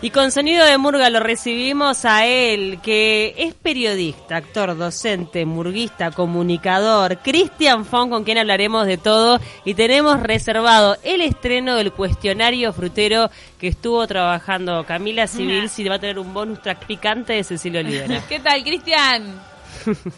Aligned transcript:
Y 0.00 0.10
con 0.10 0.30
sonido 0.30 0.64
de 0.64 0.78
murga 0.78 1.10
lo 1.10 1.18
recibimos 1.18 2.04
a 2.04 2.24
él, 2.24 2.78
que 2.84 3.34
es 3.36 3.52
periodista, 3.54 4.36
actor, 4.36 4.76
docente, 4.76 5.44
murguista, 5.44 6.12
comunicador, 6.12 7.18
Cristian 7.18 7.84
Fon, 7.84 8.08
con 8.08 8.22
quien 8.22 8.38
hablaremos 8.38 8.86
de 8.86 8.96
todo. 8.96 9.40
Y 9.64 9.74
tenemos 9.74 10.22
reservado 10.22 10.96
el 11.02 11.20
estreno 11.20 11.74
del 11.74 11.92
cuestionario 11.92 12.72
frutero 12.72 13.28
que 13.58 13.66
estuvo 13.66 14.06
trabajando 14.06 14.84
Camila 14.84 15.26
Civil, 15.26 15.68
si 15.68 15.82
va 15.88 15.96
a 15.96 15.98
tener 15.98 16.20
un 16.20 16.32
bonus 16.32 16.62
track 16.62 16.86
picante 16.86 17.32
de 17.32 17.42
Cecilio 17.42 17.80
Olivera. 17.80 18.22
¿Qué 18.28 18.38
tal, 18.38 18.62
Cristian? 18.62 19.40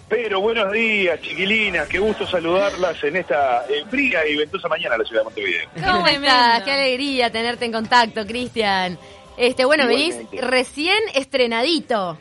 Pero 0.09 0.41
buenos 0.41 0.73
días, 0.73 1.21
chiquilinas. 1.23 1.89
Qué 1.89 1.99
gusto 1.99 2.27
saludarlas 2.27 3.03
en 3.03 3.17
esta 3.17 3.65
eh, 3.69 3.85
fría 3.89 4.27
y 4.27 4.37
ventosa 4.37 4.69
mañana 4.69 4.97
en 4.97 5.03
la 5.03 5.07
ciudad 5.07 5.21
de 5.23 5.25
Montevideo. 5.25 5.69
¿Cómo 5.75 6.07
estás? 6.07 6.63
Qué 6.65 6.73
alegría 6.73 7.31
tenerte 7.31 7.65
en 7.65 7.73
contacto, 7.73 8.27
Cristian. 8.27 8.99
Este, 9.41 9.65
bueno, 9.65 9.87
venís 9.87 10.17
recién 10.41 10.99
estrenadito. 11.15 12.19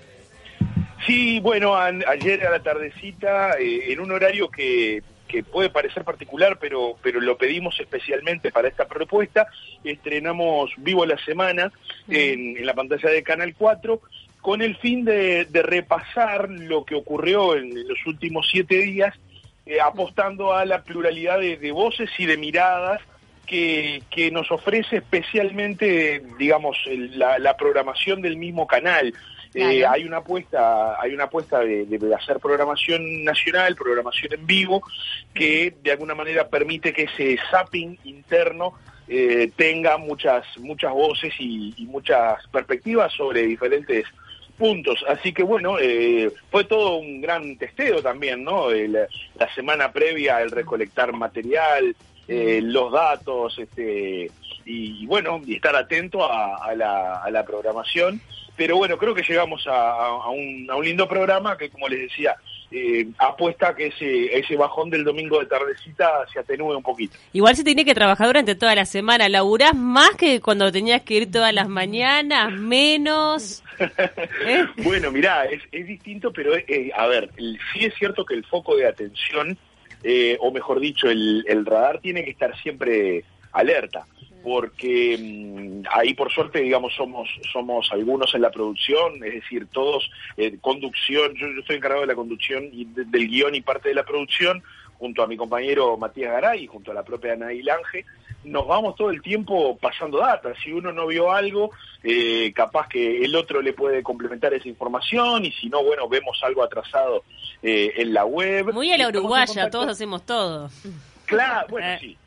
Sí, 1.06 1.40
bueno, 1.42 1.76
ayer 1.76 2.48
a 2.48 2.52
la 2.52 2.64
tardecita, 2.64 3.60
eh, 3.60 3.92
en 3.92 4.00
un 4.00 4.12
horario 4.12 4.50
que, 4.50 5.04
que 5.28 5.44
puede 5.44 5.70
parecer 5.70 6.06
particular, 6.06 6.58
pero, 6.60 6.96
pero 7.02 7.20
lo 7.20 7.38
pedimos 7.38 7.78
especialmente 7.80 8.52
para 8.52 8.70
esta 8.70 8.88
propuesta, 8.88 9.48
estrenamos 9.84 10.72
Vivo 10.78 11.06
la 11.06 11.18
Semana 11.26 11.72
en, 12.08 12.58
en 12.58 12.66
la 12.66 12.74
pantalla 12.74 13.10
de 13.10 13.22
Canal 13.22 13.54
4 13.58 14.02
con 14.42 14.62
el 14.62 14.78
fin 14.78 15.04
de, 15.04 15.46
repasar 15.52 16.50
lo 16.50 16.86
que 16.86 16.96
ocurrió 16.96 17.56
en 17.56 17.88
los 17.88 18.00
últimos 18.06 18.48
siete 18.50 18.78
días, 18.78 19.14
eh, 19.66 19.82
apostando 19.82 20.54
a 20.54 20.66
la 20.66 20.84
pluralidad 20.84 21.40
de, 21.40 21.72
voces 21.72 22.10
y 22.18 22.26
de 22.26 22.38
miradas 22.38 23.02
que, 23.50 24.30
nos 24.32 24.52
ofrece 24.52 24.98
especialmente, 24.98 26.22
digamos, 26.38 26.78
la, 26.88 27.58
programación 27.58 28.22
del 28.22 28.38
mismo 28.38 28.68
canal. 28.68 29.14
Eh, 29.56 29.84
hay 29.84 30.04
una 30.04 30.18
apuesta, 30.18 31.02
hay 31.02 31.14
una 31.14 31.24
apuesta 31.24 31.60
de, 31.60 31.88
hacer 32.16 32.40
programación 32.40 33.24
nacional, 33.24 33.76
programación 33.76 34.34
en 34.34 34.46
vivo, 34.46 34.84
que 35.34 35.74
de 35.82 35.92
alguna 35.92 36.14
manera 36.14 36.48
permite 36.48 36.94
que 36.94 37.04
ese 37.04 37.40
zapping 37.50 37.98
interno 38.04 38.74
eh, 39.08 39.52
tenga 39.56 39.98
muchas, 39.98 40.46
muchas 40.60 40.92
voces 40.92 41.34
y, 41.40 41.74
y 41.78 41.86
muchas 41.88 42.46
perspectivas 42.52 43.12
sobre 43.14 43.42
diferentes 43.48 44.06
puntos. 44.60 45.04
Así 45.08 45.34
que 45.34 45.42
bueno, 45.42 45.78
eh, 45.80 46.32
fue 46.52 46.66
todo 46.66 46.98
un 46.98 47.22
gran 47.22 47.58
testeo 47.58 48.04
también, 48.04 48.44
¿no? 48.44 48.70
la 48.70 49.56
semana 49.56 49.92
previa, 49.92 50.42
el 50.42 50.52
recolectar 50.52 51.14
material, 51.14 51.96
eh, 52.30 52.62
los 52.62 52.92
datos, 52.92 53.58
este, 53.58 54.30
y, 54.66 55.06
bueno, 55.08 55.42
y 55.46 55.56
estar 55.56 55.76
atento 55.76 56.32
a, 56.32 56.74
la, 56.76 57.24
a 57.24 57.32
la 57.32 57.44
programación. 57.44 58.22
Pero 58.56 58.78
bueno, 58.78 58.98
creo 58.98 59.16
que 59.16 59.24
llegamos 59.24 59.66
a, 59.68 60.30
un, 60.30 60.68
a 60.70 60.76
un 60.76 60.86
lindo 60.86 61.08
programa 61.08 61.58
que, 61.58 61.70
como 61.70 61.88
les 61.88 62.02
decía, 62.02 62.36
eh, 62.72 63.08
apuesta 63.18 63.74
que 63.74 63.88
ese, 63.88 64.38
ese 64.38 64.56
bajón 64.56 64.92
del 64.92 65.04
domingo 65.04 65.40
de 65.40 65.48
tardecita 65.48 66.28
se 66.32 66.40
atenúe 66.40 66.76
un 66.76 66.84
poquito. 66.84 67.18
Igual 67.34 67.56
se 67.56 67.64
tiene 67.64 67.84
que 67.84 67.96
trabajar 67.96 68.28
durante 68.28 68.54
toda 68.54 68.76
la 68.76 68.86
semana. 68.86 69.28
¿Laburás 69.28 69.74
más 69.74 70.12
que 70.12 70.40
cuando 70.40 70.72
tenías 70.72 71.02
que 71.02 71.16
ir 71.16 71.32
todas 71.32 71.54
las 71.54 71.68
mañanas? 71.68 72.52
¿Menos? 72.52 73.64
¿Eh? 74.46 74.66
bueno, 74.84 75.10
mirá, 75.12 75.46
es, 75.46 75.64
es 75.72 75.88
distinto, 75.88 76.32
pero 76.32 76.56
eh, 76.56 76.92
a 76.96 77.08
ver, 77.08 77.32
sí 77.38 77.86
es 77.86 77.94
cierto 77.96 78.24
que 78.24 78.36
el 78.36 78.46
foco 78.46 78.76
de 78.76 78.88
atención, 78.88 79.58
o 80.40 80.52
mejor 80.52 80.80
dicho, 80.80 81.10
el, 81.10 81.66
radar 81.66 82.00
tiene 82.00 82.24
que 82.24 82.32
estar 82.32 82.58
siempre 82.62 83.24
alerta 83.52 84.06
porque 84.44 85.18
mm, 85.20 85.88
ahí 85.92 86.14
por 86.14 86.32
suerte, 86.32 86.62
digamos, 86.62 86.94
somos, 86.96 87.30
somos 87.52 87.92
algunos 87.92 88.34
en 88.34 88.42
la 88.42 88.52
producción, 88.52 89.16
es 89.24 89.34
decir, 89.34 89.68
todos, 89.72 90.10
eh, 90.38 90.58
conducción, 90.62 91.34
yo, 91.36 91.48
estoy 91.60 91.76
encargado 91.76 92.02
de 92.02 92.08
la 92.08 92.16
conducción 92.16 92.70
y 92.72 92.86
del 92.86 93.28
guion 93.28 93.56
y 93.56 93.62
parte 93.62 93.90
de 93.90 93.96
la 93.96 94.06
producción, 94.06 94.64
junto 95.00 95.24
a 95.24 95.28
mi 95.28 95.38
compañero 95.38 95.98
Matías 95.98 96.32
Garay 96.32 96.68
junto 96.68 96.92
a 96.92 96.94
la 96.94 97.04
propia 97.04 97.34
Ana 97.34 97.48
Lange, 97.64 98.06
nos 98.44 98.68
vamos 98.68 98.96
todo 98.96 99.10
el 99.10 99.22
tiempo 99.22 99.78
pasando 99.78 100.20
data. 100.20 100.54
Si 100.64 100.72
uno 100.72 100.92
no 100.92 101.08
vio 101.08 101.32
algo, 101.32 101.72
eh, 102.04 102.52
capaz 102.54 102.88
que 102.88 103.24
el 103.24 103.36
otro 103.36 103.62
le 103.62 103.74
puede 103.74 104.02
complementar 104.02 104.54
esa 104.54 104.68
información 104.68 105.46
y 105.46 105.52
si 105.52 105.70
no, 105.70 105.84
bueno, 105.84 106.08
vemos 106.08 106.40
algo 106.44 106.64
atrasado 106.64 107.24
eh, 107.62 107.94
en 107.98 108.14
la 108.14 108.26
web. 108.26 108.74
Muy 108.74 108.92
a 108.92 108.98
la 108.98 109.08
uruguaya, 109.08 109.70
todos 109.70 109.88
hacemos 109.88 110.26
todo. 110.26 110.70
Claro, 111.26 111.68
bueno, 111.70 112.00
sí. 112.00 112.18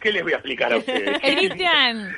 ¿Qué 0.00 0.12
les, 0.12 0.22
voy 0.22 0.32
a 0.32 0.36
explicar 0.36 0.72
a 0.72 0.78
ustedes? 0.78 1.20
Cristian, 1.22 2.16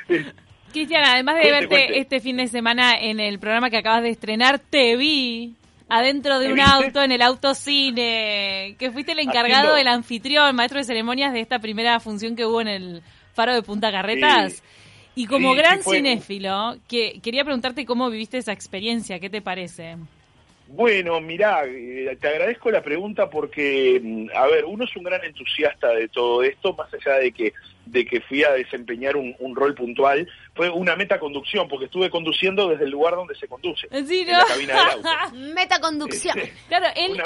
Cristian, 0.71 1.03
además 1.05 1.35
de 1.35 1.51
verte 1.51 1.99
este 1.99 2.19
fin 2.19 2.37
de 2.37 2.47
semana 2.47 2.93
en 2.99 3.19
el 3.19 3.39
programa 3.39 3.69
que 3.69 3.77
acabas 3.77 4.01
de 4.01 4.09
estrenar, 4.09 4.59
te 4.59 4.97
vi 4.97 5.53
adentro 5.87 6.39
de 6.39 6.51
un 6.51 6.59
auto, 6.59 7.03
en 7.03 7.11
el 7.11 7.21
autocine, 7.21 8.75
que 8.79 8.91
fuiste 8.91 9.11
el 9.11 9.19
encargado, 9.19 9.75
del 9.75 9.87
anfitrión, 9.87 10.55
maestro 10.55 10.79
de 10.79 10.85
ceremonias 10.85 11.33
de 11.33 11.41
esta 11.41 11.59
primera 11.59 11.99
función 11.99 12.35
que 12.35 12.45
hubo 12.45 12.61
en 12.61 12.67
el 12.67 13.03
Faro 13.35 13.53
de 13.53 13.61
Punta 13.61 13.91
Carretas. 13.91 14.63
Y 15.13 15.27
como 15.27 15.53
gran 15.53 15.81
cinéfilo, 15.81 16.75
que, 16.87 17.19
quería 17.21 17.43
preguntarte 17.43 17.85
cómo 17.85 18.09
viviste 18.09 18.37
esa 18.37 18.51
experiencia, 18.51 19.19
¿qué 19.19 19.29
te 19.29 19.41
parece? 19.41 19.95
Bueno, 20.67 21.21
mirá, 21.21 21.63
eh, 21.65 22.17
te 22.19 22.27
agradezco 22.27 22.71
la 22.71 22.81
pregunta 22.81 23.29
porque, 23.29 24.01
mm, 24.03 24.29
a 24.35 24.47
ver, 24.47 24.65
uno 24.65 24.83
es 24.83 24.95
un 24.95 25.03
gran 25.03 25.23
entusiasta 25.23 25.89
de 25.89 26.07
todo 26.07 26.43
esto, 26.43 26.73
más 26.73 26.91
allá 26.93 27.19
de 27.19 27.31
que 27.31 27.53
de 27.85 28.05
que 28.05 28.21
fui 28.21 28.43
a 28.43 28.51
desempeñar 28.53 29.15
un, 29.15 29.55
rol 29.55 29.75
puntual, 29.75 30.27
fue 30.55 30.69
una 30.69 30.95
metaconducción, 30.95 31.67
porque 31.67 31.85
estuve 31.85 32.09
conduciendo 32.09 32.69
desde 32.69 32.85
el 32.85 32.91
lugar 32.91 33.15
donde 33.15 33.35
se 33.35 33.47
conduce, 33.47 33.87
en 33.91 34.27
la 34.27 34.45
cabina 34.45 34.73
del 34.73 35.05
auto. 35.05 35.35
metaconducción. 35.53 36.39
Este, 36.39 36.53
claro, 36.69 36.87
él, 36.95 37.21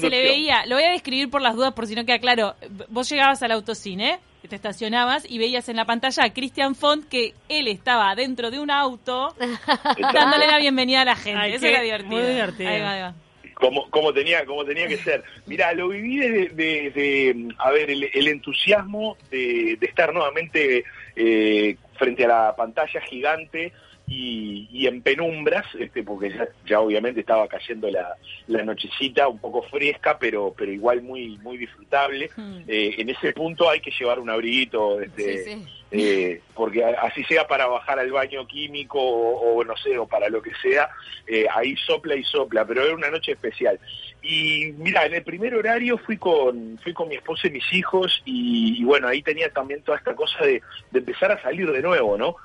se 0.00 0.10
le 0.10 0.22
veía, 0.22 0.66
lo 0.66 0.76
voy 0.76 0.84
a 0.84 0.90
describir 0.90 1.30
por 1.30 1.40
las 1.40 1.54
dudas 1.54 1.72
por 1.72 1.86
si 1.86 1.94
no 1.94 2.04
queda 2.04 2.18
claro, 2.18 2.54
vos 2.88 3.08
llegabas 3.08 3.42
al 3.42 3.52
autocine, 3.52 4.20
te 4.48 4.56
estacionabas 4.56 5.24
y 5.28 5.38
veías 5.38 5.68
en 5.68 5.76
la 5.76 5.86
pantalla 5.86 6.24
a 6.24 6.32
Christian 6.32 6.74
Font 6.74 7.08
que 7.08 7.32
él 7.48 7.68
estaba 7.68 8.14
dentro 8.14 8.50
de 8.50 8.60
un 8.60 8.70
auto 8.70 9.34
dándole 10.12 10.46
la 10.46 10.58
bienvenida 10.58 11.02
a 11.02 11.04
la 11.06 11.16
gente. 11.16 11.54
Eso 11.54 11.66
era 11.66 11.80
divertido. 11.80 12.20
Muy 12.20 12.22
divertido. 12.22 12.68
Ahí 12.68 12.80
va, 12.80 12.92
ahí 12.92 13.00
va. 13.00 13.14
Como, 13.54 13.88
como, 13.88 14.12
tenía, 14.12 14.44
como 14.44 14.64
tenía 14.64 14.86
que 14.88 14.98
ser. 14.98 15.22
Mira, 15.46 15.72
lo 15.72 15.88
viví 15.88 16.18
de, 16.18 17.54
a 17.58 17.70
ver, 17.70 17.90
el, 17.90 18.28
entusiasmo 18.28 19.16
de, 19.30 19.78
estar 19.80 20.12
nuevamente 20.12 20.84
eh, 21.16 21.76
frente 21.94 22.24
a 22.24 22.28
la 22.28 22.54
pantalla 22.56 23.00
gigante 23.08 23.72
y, 24.06 24.86
en 24.86 25.00
penumbras, 25.00 25.66
este, 25.78 26.02
porque 26.02 26.30
ya, 26.66 26.80
obviamente 26.80 27.20
estaba 27.20 27.48
cayendo 27.48 27.90
la, 27.90 28.16
la, 28.48 28.62
nochecita 28.62 29.28
un 29.28 29.38
poco 29.38 29.62
fresca, 29.62 30.18
pero, 30.18 30.54
pero 30.56 30.70
igual 30.70 31.02
muy, 31.02 31.38
muy 31.38 31.56
disfrutable. 31.56 32.30
Hmm. 32.36 32.58
Eh, 32.68 32.96
en 32.98 33.08
ese 33.08 33.32
punto 33.32 33.68
hay 33.70 33.80
que 33.80 33.90
llevar 33.90 34.18
un 34.18 34.28
abriguito, 34.28 35.00
este, 35.00 35.58
eh, 35.90 36.42
porque 36.54 36.84
así 36.84 37.24
sea 37.24 37.46
para 37.46 37.66
bajar 37.66 37.98
al 37.98 38.12
baño 38.12 38.46
químico 38.46 39.00
o, 39.00 39.64
no 39.64 39.76
sé, 39.78 39.96
o 39.96 40.06
para 40.06 40.28
lo 40.28 40.42
que 40.42 40.52
sea, 40.60 40.90
eh, 41.26 41.46
ahí 41.54 41.74
sopla 41.76 42.14
y 42.14 42.24
sopla, 42.24 42.66
pero 42.66 42.84
era 42.84 42.94
una 42.94 43.10
noche 43.10 43.32
especial. 43.32 43.80
Y 44.22 44.72
mira, 44.76 45.06
en 45.06 45.14
el 45.14 45.22
primer 45.22 45.54
horario 45.54 45.96
fui 45.98 46.18
con, 46.18 46.78
fui 46.82 46.92
con 46.92 47.08
mi 47.08 47.14
esposa 47.14 47.46
y 47.46 47.52
mis 47.52 47.72
hijos 47.72 48.22
y, 48.26 48.80
y 48.80 48.84
bueno, 48.84 49.08
ahí 49.08 49.22
tenía 49.22 49.50
también 49.50 49.82
toda 49.82 49.96
esta 49.96 50.14
cosa 50.14 50.44
de, 50.44 50.62
de 50.90 50.98
empezar 50.98 51.32
a 51.32 51.40
salir 51.40 51.70
de 51.70 51.80
nuevo, 51.80 52.18
¿no? 52.18 52.36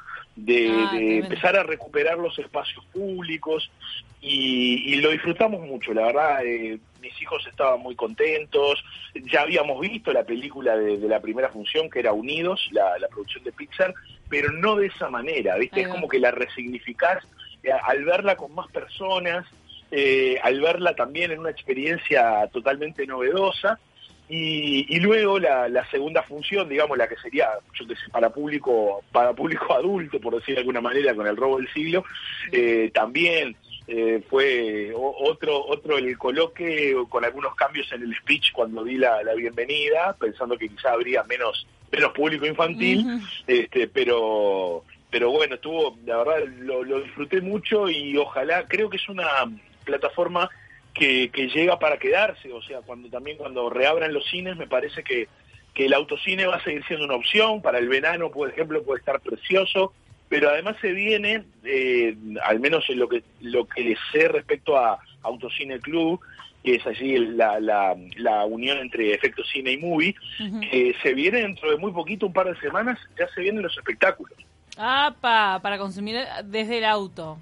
De, 0.46 0.70
ah, 0.70 0.98
empezar 0.98 1.56
a 1.56 1.64
recuperar 1.64 2.18
los 2.18 2.38
espacios 2.40 2.84
públicos 2.86 3.70
y, 4.22 4.96
lo 4.98 5.12
disfrutamos 5.12 5.62
mucho, 5.62 5.94
la 5.94 6.08
verdad, 6.08 6.46
eh, 6.46 6.78
mis 7.02 7.22
hijos 7.22 7.46
estaban 7.48 7.80
muy 7.80 7.96
contentos, 7.96 8.84
ya 9.32 9.42
habíamos 9.42 9.80
visto 9.80 10.12
la 10.12 10.24
película 10.24 10.76
de, 10.76 10.98
la 11.08 11.22
primera 11.22 11.50
función 11.50 11.90
que 11.90 12.00
era 12.00 12.12
Unidos, 12.12 12.70
la, 12.72 13.08
producción 13.10 13.44
de 13.46 13.54
Pixar, 13.54 13.94
pero 14.28 14.52
no 14.52 14.76
de 14.76 14.88
esa 14.88 15.10
manera, 15.10 15.56
¿viste? 15.56 15.82
Es 15.82 15.88
como 15.88 16.10
que 16.10 16.20
la 16.20 16.32
resignificás 16.32 17.24
eh, 17.64 17.72
al 17.72 18.04
verla 18.04 18.36
con 18.36 18.54
más 18.54 18.68
personas, 18.72 19.46
eh, 19.92 20.38
al 20.44 20.60
verla 20.60 20.94
también 20.96 21.32
en 21.32 21.40
una 21.40 21.50
experiencia 21.50 22.48
totalmente 22.52 23.08
novedosa 23.08 23.80
y, 24.32 25.00
luego 25.00 25.40
la, 25.40 25.90
segunda 25.90 26.22
función, 26.22 26.70
digamos, 26.70 26.98
la 26.98 27.08
que 27.08 27.16
sería, 27.18 27.50
yo 27.74 27.86
sé, 27.86 27.96
para 28.12 28.30
público, 28.30 29.04
para 29.12 29.34
público 29.34 29.74
adulto, 29.74 30.20
por 30.20 30.36
decir 30.36 30.56
de 30.56 30.62
alguna 30.62 30.82
manera, 30.82 31.16
con 31.16 31.26
el 31.26 31.36
robo 31.36 31.58
del 31.58 31.72
siglo, 31.74 32.06
eh, 32.52 32.92
también 32.94 33.56
eh, 33.88 34.24
fue 34.30 34.94
otro, 34.96 35.66
otro 35.66 35.98
el 35.98 36.16
coloque 36.18 36.96
con 37.10 37.26
algunos 37.26 37.56
cambios 37.56 37.92
en 37.92 38.04
el 38.04 38.16
speech 38.18 38.52
cuando 38.52 38.84
di 38.84 38.98
la, 38.98 39.22
bienvenida, 39.36 40.16
pensando 40.20 40.58
que 40.58 40.70
quizá 40.70 40.92
habría 40.92 41.24
menos, 41.24 41.66
menos 41.92 42.12
público 42.12 42.46
infantil, 42.46 43.22
este, 43.48 43.88
pero 43.88 44.84
pero 45.12 45.32
bueno, 45.32 45.56
estuvo, 45.56 45.98
la 46.06 46.18
verdad, 46.18 46.48
lo, 46.60 46.84
lo 46.84 47.02
disfruté 47.02 47.42
mucho 47.42 47.90
y 47.90 48.16
ojalá, 48.16 48.68
creo 48.68 48.92
que 48.92 48.98
es 48.98 49.10
una 49.10 49.26
plataforma 49.84 50.48
que, 50.94 51.30
llega 51.54 51.80
para 51.80 51.98
quedarse, 51.98 52.52
o 52.52 52.62
sea, 52.62 52.82
cuando 52.82 53.10
también 53.10 53.38
cuando 53.38 53.70
reabran 53.70 54.14
los 54.14 54.26
cines 54.26 54.58
me 54.58 54.68
parece 54.68 55.04
que, 55.04 55.28
que 55.74 55.86
el 55.86 55.94
autocine 55.94 56.46
va 56.46 56.58
a 56.58 56.64
seguir 56.64 56.84
siendo 56.86 57.06
una 57.06 57.16
opción, 57.16 57.62
para 57.62 57.78
el 57.78 57.88
verano, 57.88 58.32
por 58.32 58.50
ejemplo, 58.50 58.84
puede 58.84 59.00
estar 59.00 59.20
precioso, 59.22 59.94
pero 60.28 60.50
además 60.50 60.76
se 60.82 60.92
viene, 60.92 61.44
eh, 61.64 62.16
al 62.44 62.60
menos 62.60 62.88
en 62.90 63.00
lo 63.00 63.10
que, 63.10 63.24
lo 63.42 63.66
que 63.66 63.96
sé 64.12 64.28
respecto 64.28 64.78
a 64.78 65.00
Autocine 65.24 65.80
Club, 65.80 66.20
que 66.64 66.76
es 66.76 66.86
allí 66.86 67.18
la, 67.18 67.60
la, 67.60 67.96
la 68.18 68.46
unión 68.46 68.78
entre 68.80 69.14
efectos 69.14 69.48
cine 69.50 69.72
y 69.72 69.78
movie, 69.78 70.16
que 70.70 70.94
se 71.02 71.14
viene 71.14 71.42
dentro 71.42 71.72
de 71.72 71.78
muy 71.78 71.92
poquito, 71.92 72.28
un 72.28 72.34
par 72.34 72.54
de 72.54 72.60
semanas, 72.60 73.00
ya 73.18 73.28
se 73.34 73.42
vienen 73.42 73.64
los 73.64 73.76
espectáculos. 73.78 74.38
¡Apa! 74.78 75.60
Para 75.62 75.78
consumir 75.78 76.18
desde 76.44 76.78
el 76.80 76.86
auto 76.86 77.38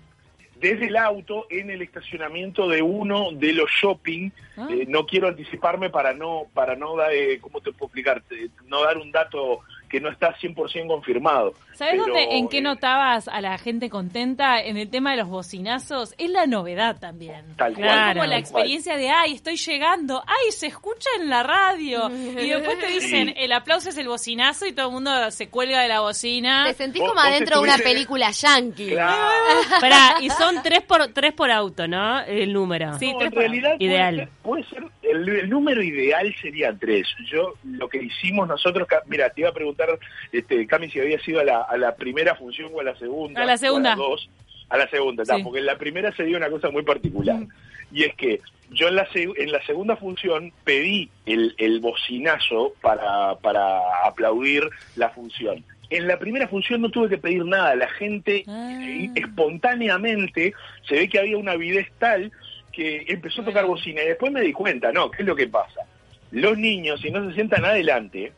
desde 0.60 0.88
el 0.88 0.98
auto 0.98 1.48
en 1.50 1.70
el 1.70 1.82
estacionamiento 1.82 2.68
de 2.68 2.82
uno 2.82 3.32
de 3.32 3.54
los 3.54 3.70
shopping. 3.70 4.32
Ah. 4.58 4.68
Eh, 4.70 4.86
no 4.88 5.06
quiero 5.06 5.28
anticiparme 5.28 5.90
para 5.90 6.14
no, 6.14 6.48
para 6.54 6.76
no 6.76 6.96
dar, 6.96 7.14
eh, 7.14 7.40
¿cómo 7.40 7.62
te 7.62 7.72
puedo 7.72 7.88
explicar? 7.88 8.24
No 8.66 8.84
dar 8.84 8.98
un 8.98 9.12
dato 9.12 9.62
que 9.90 10.00
no 10.00 10.10
está 10.10 10.36
100% 10.36 10.88
confirmado. 10.88 11.54
¿Sabes 11.74 11.98
dónde, 11.98 12.38
en 12.38 12.48
qué 12.50 12.58
eh, 12.58 12.62
notabas 12.62 13.28
a 13.28 13.40
la 13.40 13.58
gente 13.58 13.90
contenta 13.90 14.60
en 14.60 14.78
el 14.78 14.90
tema 14.90 15.12
de 15.12 15.18
los 15.18 15.30
bocinazos? 15.30 16.16
Es 16.18 16.30
la 16.30 16.48
novedad 16.48 17.00
también. 17.00 17.56
Tal 17.56 17.76
cual. 17.76 18.14
como 18.14 18.26
la 18.26 18.38
experiencia 18.38 18.98
de, 18.98 19.10
ay, 19.10 19.34
estoy 19.34 19.58
llegando, 19.58 20.24
ay, 20.26 20.52
se 20.52 20.68
escucha 20.68 21.10
en 21.20 21.30
la 21.30 21.44
radio. 21.44 22.10
y 22.10 22.50
después 22.50 22.80
te 22.80 22.88
dicen, 23.00 23.34
el 23.38 23.52
aplauso 23.52 23.90
es 23.90 23.98
el 23.98 24.08
bocinazo 24.08 24.66
y 24.66 24.74
todo 24.74 24.88
el 24.88 24.94
mundo 24.94 25.32
se 25.32 25.50
cuelga 25.50 25.82
de 25.82 25.88
la 25.88 26.00
bocina. 26.02 26.66
Te 26.68 26.74
sentís 26.74 27.02
como 27.02 27.20
adentro 27.20 27.58
de 27.58 27.64
una 27.64 27.78
película 27.78 28.32
yankee. 28.32 28.90
Claro. 28.90 30.18
y 30.22 30.30
son 30.32 30.62
tres 30.64 30.82
por, 30.82 31.08
tres 31.14 31.34
por 31.34 31.52
auto, 31.52 31.88
¿no? 31.88 32.22
El 32.22 32.54
número. 32.54 32.98
Sí, 32.98 33.14
en 33.20 33.32
realidad 33.32 33.76
ideal. 33.80 34.30
Puede 34.42 34.64
ser, 34.66 34.84
el, 35.12 35.50
número 35.50 35.82
ideal 35.82 36.34
sería 36.42 36.76
tres. 36.78 37.08
Yo, 37.30 37.54
lo 37.64 37.90
que 37.90 38.02
hicimos 38.04 38.48
nosotros, 38.48 38.88
mira, 39.06 39.30
te 39.30 39.42
iba 39.42 39.50
a 39.50 39.54
preguntar, 39.54 39.98
este, 40.32 40.66
Cami, 40.68 40.90
si 40.90 41.00
había 41.00 41.20
sido 41.20 41.40
a 41.40 41.44
la, 41.44 41.62
a 41.62 41.78
la 41.78 41.96
primera 41.96 42.36
función 42.36 42.72
o 42.74 42.80
a 42.80 42.84
la 42.84 42.96
segunda. 42.98 43.42
A 43.42 43.46
la 43.46 43.58
segunda. 43.58 43.94
a 43.94 43.96
dos. 43.96 44.30
A 44.70 44.78
la 44.78 44.90
segunda, 44.90 45.24
porque 45.44 45.60
en 45.60 45.66
la 45.66 45.78
primera 45.78 46.14
se 46.14 46.24
dio 46.24 46.36
una 46.36 46.50
cosa 46.50 46.70
muy 46.70 46.84
particular. 46.84 47.38
Mm. 47.38 47.48
Y 47.94 48.04
es 48.04 48.16
que 48.16 48.42
yo 48.72 48.90
en 48.90 48.96
la, 48.96 49.08
en 49.14 49.52
la 49.52 49.66
segunda 49.66 49.96
función 49.96 50.52
pedí 50.66 51.10
el, 51.26 51.56
el 51.58 51.80
bocinazo 51.80 52.74
para, 52.82 53.36
para 53.36 53.80
aplaudir 54.06 54.68
la 54.98 55.10
función. 55.10 55.64
En 55.90 56.08
la 56.08 56.20
primera 56.20 56.50
función 56.50 56.82
no 56.82 56.90
tuve 56.90 57.08
que 57.08 57.18
pedir 57.18 57.46
nada, 57.46 57.74
la 57.76 57.88
gente 57.88 58.44
ah. 58.48 58.78
espontáneamente 59.16 60.54
se 60.88 60.96
ve 60.96 61.08
que 61.08 61.20
había 61.20 61.38
una 61.38 61.54
avidez 61.54 61.88
tal 61.98 62.32
que 62.78 63.06
empezó 63.08 63.42
a 63.42 63.46
tocar 63.46 63.66
bocina 63.66 64.04
y 64.04 64.10
después 64.10 64.32
me 64.32 64.42
di 64.42 64.54
cuenta, 64.54 64.92
no, 64.92 65.10
¿qué 65.10 65.24
es 65.24 65.28
lo 65.28 65.36
que 65.36 65.48
pasa? 65.48 65.82
Los 66.30 66.56
niños, 66.60 67.02
si 67.02 67.10
no 67.10 67.28
se 67.28 67.34
sientan 67.34 67.66
adelante, 67.66 68.32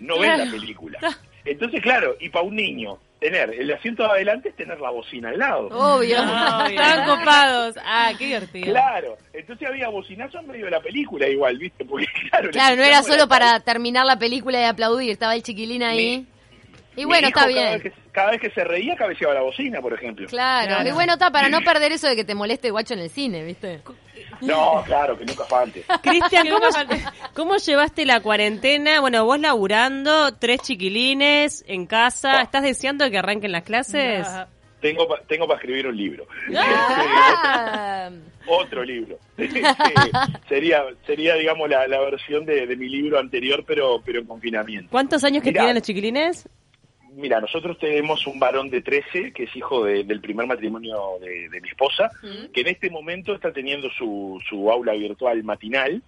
no 0.00 0.18
ven 0.18 0.38
la 0.38 0.50
película. 0.50 0.98
Entonces, 1.44 1.80
claro, 1.80 2.16
y 2.18 2.28
para 2.28 2.44
un 2.44 2.56
niño, 2.56 2.98
tener 3.20 3.50
el 3.50 3.72
asiento 3.72 4.02
de 4.02 4.08
adelante 4.08 4.48
es 4.48 4.56
tener 4.56 4.80
la 4.80 4.90
bocina 4.90 5.28
al 5.28 5.38
lado. 5.38 5.68
Obvio, 5.68 6.16
estaban 6.68 7.18
copados. 7.18 7.76
Ah, 7.84 8.10
qué 8.18 8.26
divertido. 8.26 8.72
Claro, 8.72 9.16
entonces 9.32 9.68
había 9.68 9.88
bocinazo 9.88 10.40
en 10.40 10.48
medio 10.48 10.64
de 10.64 10.72
la 10.72 10.80
película 10.80 11.28
igual, 11.28 11.56
¿viste? 11.56 11.84
Porque, 11.84 12.06
claro, 12.28 12.50
claro 12.50 12.74
no 12.74 12.82
era 12.82 13.04
solo 13.04 13.28
para 13.28 13.60
terminar 13.60 14.04
la 14.04 14.18
película 14.18 14.60
y 14.60 14.64
aplaudir, 14.64 15.12
estaba 15.12 15.36
el 15.36 15.44
chiquilín 15.44 15.84
ahí. 15.84 16.26
Y 16.96 17.04
bueno, 17.04 17.28
está 17.28 17.46
bien. 17.46 17.92
Cada 18.12 18.30
vez, 18.30 18.40
que, 18.40 18.50
se 18.50 18.64
reía 18.64 18.96
cabeceaba 18.96 19.34
la 19.34 19.42
bocina, 19.42 19.80
por 19.80 19.92
ejemplo. 19.92 20.26
Claro, 20.28 20.88
y 20.88 20.92
bueno, 20.92 21.14
está 21.14 21.30
para 21.30 21.48
no 21.48 21.60
perder 21.60 21.92
eso 21.92 22.08
de 22.08 22.16
que 22.16 22.24
te 22.24 22.34
moleste 22.34 22.70
guacho 22.70 22.94
en 22.94 23.00
el 23.00 23.10
cine, 23.10 23.44
¿viste? 23.44 23.80
No, 24.42 24.82
claro, 24.84 25.16
que 25.16 25.24
nunca 25.24 25.44
falte. 25.44 25.82
Cristian, 26.02 26.46
¿cómo, 27.34 27.56
llevaste 27.56 28.04
la 28.04 28.20
cuarentena? 28.20 29.00
Bueno, 29.00 29.24
vos 29.24 29.40
laburando, 29.40 30.34
tres 30.34 30.60
chiquilines 30.60 31.64
en 31.66 31.86
casa, 31.86 32.42
¿estás 32.42 32.62
deseando 32.62 33.08
que 33.10 33.16
arranquen 33.16 33.52
las 33.52 33.62
clases? 33.62 34.26
Tengo, 34.80 35.08
tengo 35.26 35.46
para 35.46 35.58
escribir 35.58 35.86
un 35.86 35.96
libro. 35.96 36.26
Ah. 36.54 38.10
Otro 38.46 38.84
libro. 38.84 39.18
sería, 40.48 40.84
sería, 41.06 41.34
digamos, 41.34 41.68
la, 41.68 41.86
versión 41.86 42.44
de, 42.44 42.66
mi 42.76 42.88
libro 42.88 43.18
anterior, 43.18 43.64
pero, 43.66 44.02
pero 44.04 44.20
en 44.20 44.26
confinamiento. 44.26 44.88
¿Cuántos 44.90 45.24
años 45.24 45.42
que 45.42 45.52
tienen 45.52 45.74
los 45.74 45.82
chiquilines? 45.82 46.48
Mira, 47.16 47.40
nosotros 47.40 47.78
tenemos 47.78 48.26
un 48.26 48.38
varón 48.38 48.68
de 48.68 48.82
13 48.82 49.32
que 49.32 49.44
es 49.44 49.56
hijo 49.56 49.84
del 49.84 50.20
primer 50.20 50.46
matrimonio 50.46 51.18
de, 51.18 51.60
mi 51.62 51.68
esposa, 51.68 52.10
que 52.52 52.60
en 52.60 52.66
este 52.66 52.90
momento 52.90 53.34
está 53.34 53.52
teniendo 53.52 53.88
su, 53.90 54.38
su 54.46 54.70
aula 54.70 54.92
virtual 54.92 55.42
matinal. 55.42 56.02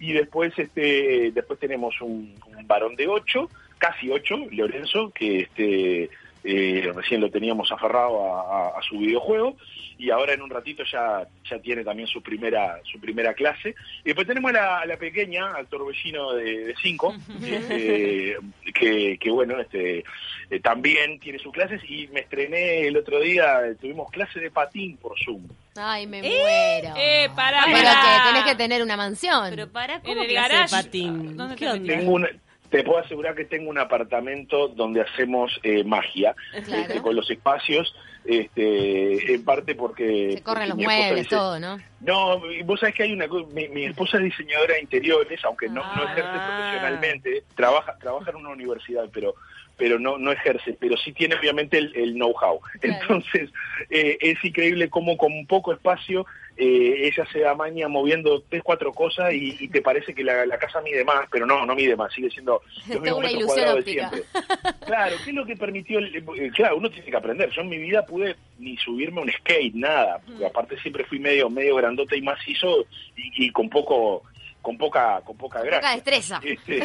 Y 0.00 0.14
después 0.14 0.52
este 0.56 1.30
después 1.32 1.58
tenemos 1.58 2.00
un, 2.00 2.34
varón 2.64 2.96
de 2.96 3.06
8, 3.06 3.50
casi 3.78 4.10
8, 4.10 4.48
Lorenzo, 4.52 5.10
que 5.10 5.40
este 5.40 6.10
eh, 6.48 6.92
recién 6.94 7.20
lo 7.20 7.28
teníamos 7.28 7.72
aferrado 7.72 8.76
a, 8.76 8.80
su 8.88 8.98
videojuego 8.98 9.56
y 9.98 10.10
ahora 10.10 10.32
en 10.32 10.42
un 10.42 10.50
ratito 10.50 10.84
ya 10.84 11.26
ya 11.50 11.58
tiene 11.58 11.82
también 11.82 12.06
su 12.06 12.22
primera 12.22 12.78
su 12.84 13.00
primera 13.00 13.34
clase 13.34 13.74
y 14.04 14.04
después 14.04 14.28
tenemos 14.28 14.54
a 14.54 14.86
la, 14.86 14.96
pequeña 14.96 15.52
al 15.52 15.66
torbellino 15.66 16.34
de 16.34 16.72
5 16.80 17.14
este, 17.42 18.36
que, 18.72 19.18
que 19.18 19.30
bueno 19.30 19.58
este 19.58 20.04
eh, 20.50 20.60
también 20.60 21.18
tiene 21.18 21.40
sus 21.40 21.52
clases 21.52 21.80
y 21.88 22.06
me 22.08 22.20
estrené 22.20 22.86
el 22.86 22.96
otro 22.96 23.18
día 23.18 23.62
tuvimos 23.80 24.08
clase 24.12 24.38
de 24.38 24.52
patín 24.52 24.98
por 24.98 25.18
Zoom 25.18 25.42
Ay, 25.78 26.06
me 26.06 26.20
¿Eh? 26.20 26.22
muero. 26.22 26.94
Eh, 26.96 27.28
para, 27.36 27.64
Pero 27.66 27.76
que 27.76 28.30
tenés 28.30 28.44
que 28.44 28.54
tener 28.54 28.82
una 28.82 28.96
mansión. 28.96 29.50
Pero 29.50 29.70
para, 29.70 30.00
¿cómo 30.00 30.22
en 30.22 30.22
el 30.22 30.28
de 30.28 30.66
patín? 30.70 31.36
¿Qué 31.58 31.68
onda? 31.68 32.28
Te 32.70 32.82
puedo 32.84 32.98
asegurar 32.98 33.34
que 33.34 33.44
tengo 33.44 33.70
un 33.70 33.78
apartamento 33.78 34.68
donde 34.68 35.00
hacemos 35.00 35.58
eh, 35.62 35.84
magia 35.84 36.34
este, 36.54 37.00
con 37.00 37.14
los 37.14 37.30
espacios 37.30 37.94
este, 38.24 39.34
en 39.34 39.44
parte 39.44 39.74
porque 39.74 40.32
se 40.34 40.42
corren 40.42 40.68
los 40.68 40.78
muebles 40.78 41.28
todo 41.28 41.58
no 41.60 41.78
no 42.00 42.40
vos 42.64 42.80
sabés 42.80 42.94
que 42.94 43.04
hay 43.04 43.12
una 43.12 43.26
mi, 43.52 43.68
mi 43.68 43.84
esposa 43.84 44.18
es 44.18 44.24
diseñadora 44.24 44.74
de 44.74 44.80
interiores 44.80 45.44
aunque 45.44 45.68
no, 45.68 45.82
no 45.94 46.04
ejerce 46.04 46.22
ah. 46.24 46.56
profesionalmente 46.56 47.44
trabaja 47.54 47.96
trabaja 47.98 48.30
en 48.30 48.36
una 48.36 48.50
universidad 48.50 49.08
pero 49.12 49.34
pero 49.76 49.98
no, 49.98 50.18
no 50.18 50.32
ejerce, 50.32 50.76
pero 50.78 50.96
sí 50.96 51.12
tiene 51.12 51.34
obviamente 51.34 51.78
el, 51.78 52.14
know-how. 52.14 52.60
Entonces, 52.82 53.50
eh, 53.90 54.16
es 54.20 54.42
increíble 54.44 54.88
cómo 54.88 55.16
con 55.16 55.46
poco 55.46 55.72
espacio 55.72 56.26
eh, 56.56 57.08
ella 57.08 57.26
se 57.30 57.46
amaña 57.46 57.86
moviendo 57.86 58.42
tres, 58.48 58.62
cuatro 58.62 58.90
cosas 58.92 59.32
y, 59.34 59.68
te 59.68 59.82
parece 59.82 60.14
que 60.14 60.24
la, 60.24 60.46
casa 60.58 60.80
mide 60.80 61.04
más, 61.04 61.28
pero 61.30 61.44
no, 61.44 61.66
no 61.66 61.74
mide 61.74 61.96
más, 61.96 62.12
sigue 62.14 62.30
siendo 62.30 62.62
los 62.88 63.02
mismos 63.02 63.20
metros 63.20 63.44
cuadrados 63.44 63.84
de 63.84 63.92
siempre. 63.92 64.22
Claro, 64.86 65.16
¿qué 65.24 65.30
es 65.30 65.36
lo 65.36 65.44
que 65.44 65.56
permitió? 65.56 65.98
Eh, 65.98 66.50
claro, 66.54 66.76
uno 66.76 66.88
tiene 66.88 67.10
que 67.10 67.16
aprender. 67.16 67.50
Yo 67.50 67.62
en 67.62 67.68
mi 67.68 67.78
vida 67.78 68.06
pude 68.06 68.36
ni 68.58 68.76
subirme 68.76 69.20
un 69.20 69.30
skate, 69.30 69.74
nada. 69.74 70.20
Aparte 70.46 70.78
siempre 70.78 71.04
fui 71.04 71.18
medio 71.18 71.50
medio 71.50 71.74
grandote 71.74 72.16
y 72.16 72.22
macizo 72.22 72.86
y, 73.16 73.46
y 73.46 73.50
con 73.50 73.68
poco 73.68 74.22
con 74.66 74.76
poca 74.76 75.20
con 75.24 75.36
poca 75.36 75.60
gracia. 75.62 75.78
Poca 75.78 75.94
destreza. 75.94 76.40
Este, 76.42 76.82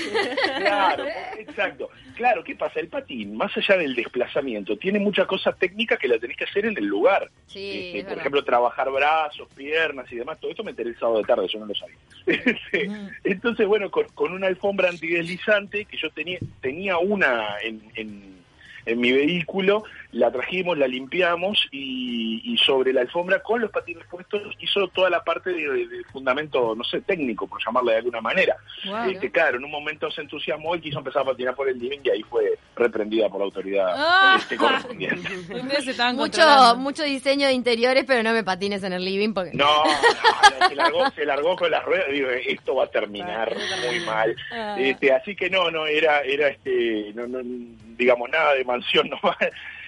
claro, 0.57 1.03
exacto. 1.39 1.89
Claro, 2.15 2.43
¿qué 2.43 2.55
pasa? 2.55 2.79
El 2.79 2.89
patín, 2.89 3.35
más 3.35 3.57
allá 3.57 3.75
del 3.75 3.95
desplazamiento, 3.95 4.77
tiene 4.77 4.99
mucha 4.99 5.25
cosa 5.25 5.51
técnica 5.51 5.97
que 5.97 6.07
la 6.07 6.19
tenés 6.19 6.37
que 6.37 6.43
hacer 6.43 6.67
en 6.67 6.77
el 6.77 6.85
lugar. 6.85 7.31
Sí, 7.47 7.93
este, 7.95 8.07
por 8.07 8.19
ejemplo, 8.19 8.43
trabajar 8.43 8.91
brazos, 8.91 9.47
piernas 9.55 10.05
y 10.11 10.17
demás. 10.17 10.39
Todo 10.39 10.51
esto 10.51 10.63
me 10.63 10.69
enteré 10.69 10.89
el 10.89 10.99
sábado 10.99 11.17
de 11.17 11.23
tarde, 11.23 11.47
yo 11.51 11.57
no 11.57 11.65
lo 11.65 11.73
sabía. 11.73 11.95
Este, 12.51 12.87
entonces, 13.23 13.65
bueno, 13.65 13.89
con, 13.89 14.05
con, 14.09 14.31
una 14.31 14.45
alfombra 14.45 14.89
antideslizante, 14.89 15.85
que 15.85 15.97
yo 15.97 16.11
tenía, 16.11 16.37
tenía 16.61 16.99
una 16.99 17.57
en, 17.63 17.81
en 17.95 18.40
en 18.85 18.99
mi 18.99 19.11
vehículo, 19.11 19.83
la 20.11 20.31
trajimos, 20.31 20.77
la 20.77 20.87
limpiamos 20.87 21.67
y, 21.71 22.57
sobre 22.65 22.93
la 22.93 23.01
alfombra 23.01 23.41
con 23.41 23.59
los 23.59 23.71
patines 23.71 24.05
puestos 24.05 24.41
hizo 24.59 24.87
toda 24.89 25.09
la 25.09 25.23
parte 25.23 25.51
de, 25.51 25.87
fundamento, 26.11 26.75
no 26.75 26.83
sé, 26.83 27.01
técnico, 27.01 27.47
por 27.47 27.59
llamarle 27.63 27.93
de 27.93 27.97
alguna 27.99 28.21
manera. 28.21 28.55
Este, 29.07 29.31
claro, 29.31 29.57
en 29.57 29.63
un 29.63 29.71
momento 29.71 30.11
se 30.11 30.21
entusiasmó 30.21 30.75
y 30.75 30.81
quiso 30.81 30.99
empezar 30.99 31.23
a 31.23 31.25
patinar 31.25 31.55
por 31.55 31.67
el 31.67 31.79
living 31.79 31.99
y 32.03 32.09
ahí 32.09 32.23
fue 32.23 32.59
reprendida 32.75 33.29
por 33.29 33.39
la 33.39 33.45
autoridad 33.45 33.87
ah. 33.95 34.35
este, 34.37 34.57
correspondiente. 34.57 35.29
mucho, 36.13 36.75
mucho 36.77 37.03
diseño 37.03 37.47
de 37.47 37.53
interiores, 37.53 38.03
pero 38.05 38.21
no 38.21 38.33
me 38.33 38.43
patines 38.43 38.83
en 38.83 38.93
el 38.93 39.03
living 39.03 39.33
porque... 39.33 39.51
No, 39.53 39.83
se, 40.67 40.75
largó, 40.75 41.09
se 41.15 41.25
largó 41.25 41.55
con 41.55 41.71
las 41.71 41.83
ruedas, 41.83 42.11
digo, 42.11 42.29
esto 42.29 42.75
va 42.75 42.85
a 42.85 42.87
terminar 42.87 43.55
muy 43.87 43.99
mal. 44.01 44.35
Ah. 44.51 44.75
Este, 44.77 45.11
así 45.13 45.35
que 45.35 45.49
no, 45.49 45.71
no, 45.71 45.87
era, 45.87 46.21
era 46.21 46.49
este, 46.49 47.11
no, 47.15 47.27
no 47.27 47.39
digamos, 48.01 48.29
nada 48.29 48.55
de 48.55 48.65
mansión 48.65 49.09
nomás. 49.23 49.37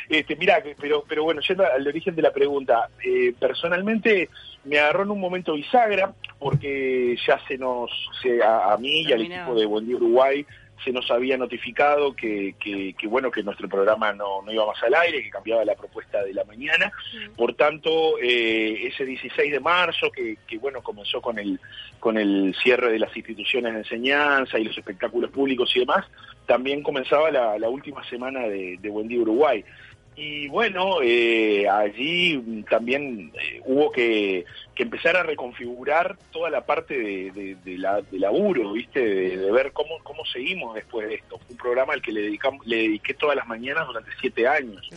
Este, 0.07 0.35
mira, 0.35 0.61
pero, 0.79 1.03
pero 1.07 1.23
bueno, 1.23 1.41
yendo 1.41 1.65
al 1.65 1.87
origen 1.87 2.15
de 2.15 2.21
la 2.21 2.31
pregunta, 2.31 2.89
eh, 3.03 3.33
personalmente 3.39 4.29
me 4.65 4.79
agarró 4.79 5.03
en 5.03 5.11
un 5.11 5.19
momento 5.19 5.53
bisagra, 5.53 6.13
porque 6.39 7.17
ya 7.25 7.39
se 7.47 7.57
nos, 7.57 7.89
a, 8.45 8.77
mí 8.79 9.01
y 9.01 9.11
al 9.11 9.21
equipo 9.21 9.55
de 9.55 9.65
Buen 9.65 9.87
Día 9.87 9.95
Uruguay, 9.95 10.45
se 10.83 10.91
nos 10.91 11.09
había 11.11 11.37
notificado 11.37 12.15
que, 12.15 12.55
que, 12.59 13.07
bueno 13.07 13.31
que 13.31 13.43
nuestro 13.43 13.69
programa 13.69 14.13
no, 14.13 14.41
no, 14.41 14.51
iba 14.51 14.65
más 14.65 14.81
al 14.83 14.93
aire, 14.95 15.23
que 15.23 15.29
cambiaba 15.29 15.63
la 15.63 15.75
propuesta 15.75 16.23
de 16.23 16.33
la 16.33 16.43
mañana. 16.43 16.91
Por 17.35 17.53
tanto, 17.55 18.17
eh, 18.21 18.87
ese 18.87 19.05
16 19.05 19.51
de 19.51 19.59
marzo, 19.59 20.11
que, 20.11 20.37
que, 20.47 20.57
bueno 20.57 20.81
comenzó 20.81 21.21
con 21.21 21.39
el 21.39 21.59
con 21.99 22.17
el 22.17 22.55
cierre 22.61 22.91
de 22.91 22.99
las 22.99 23.15
instituciones 23.15 23.73
de 23.73 23.79
enseñanza 23.79 24.59
y 24.59 24.65
los 24.65 24.77
espectáculos 24.77 25.31
públicos 25.31 25.71
y 25.75 25.79
demás, 25.79 26.05
también 26.45 26.83
comenzaba 26.83 27.31
la, 27.31 27.57
la 27.57 27.69
última 27.69 28.03
semana 28.09 28.41
de, 28.41 28.77
de 28.81 28.89
Buen 28.89 29.07
Día 29.07 29.21
Uruguay 29.21 29.63
y 30.15 30.47
bueno, 30.47 31.01
eh, 31.01 31.67
allí 31.67 32.63
también 32.69 33.31
eh, 33.33 33.61
hubo 33.65 33.91
que, 33.91 34.45
empezar 34.81 35.15
a 35.15 35.21
reconfigurar 35.21 36.17
toda 36.31 36.49
la 36.49 36.61
parte 36.65 36.97
de, 36.97 37.77
la, 37.77 38.01
laburo, 38.11 38.73
¿viste? 38.73 38.99
De, 38.99 39.51
ver 39.51 39.71
cómo, 39.71 39.99
cómo 40.01 40.25
seguimos 40.25 40.73
después 40.73 41.07
de 41.07 41.15
esto. 41.15 41.39
un 41.47 41.57
programa 41.57 41.93
al 41.93 42.01
que 42.01 42.11
le, 42.11 42.21
dedicamos, 42.21 42.65
le 42.65 42.77
dediqué 42.77 43.13
todas 43.13 43.35
las 43.35 43.45
mañanas 43.47 43.85
durante 43.85 44.09
siete 44.19 44.47
años. 44.47 44.89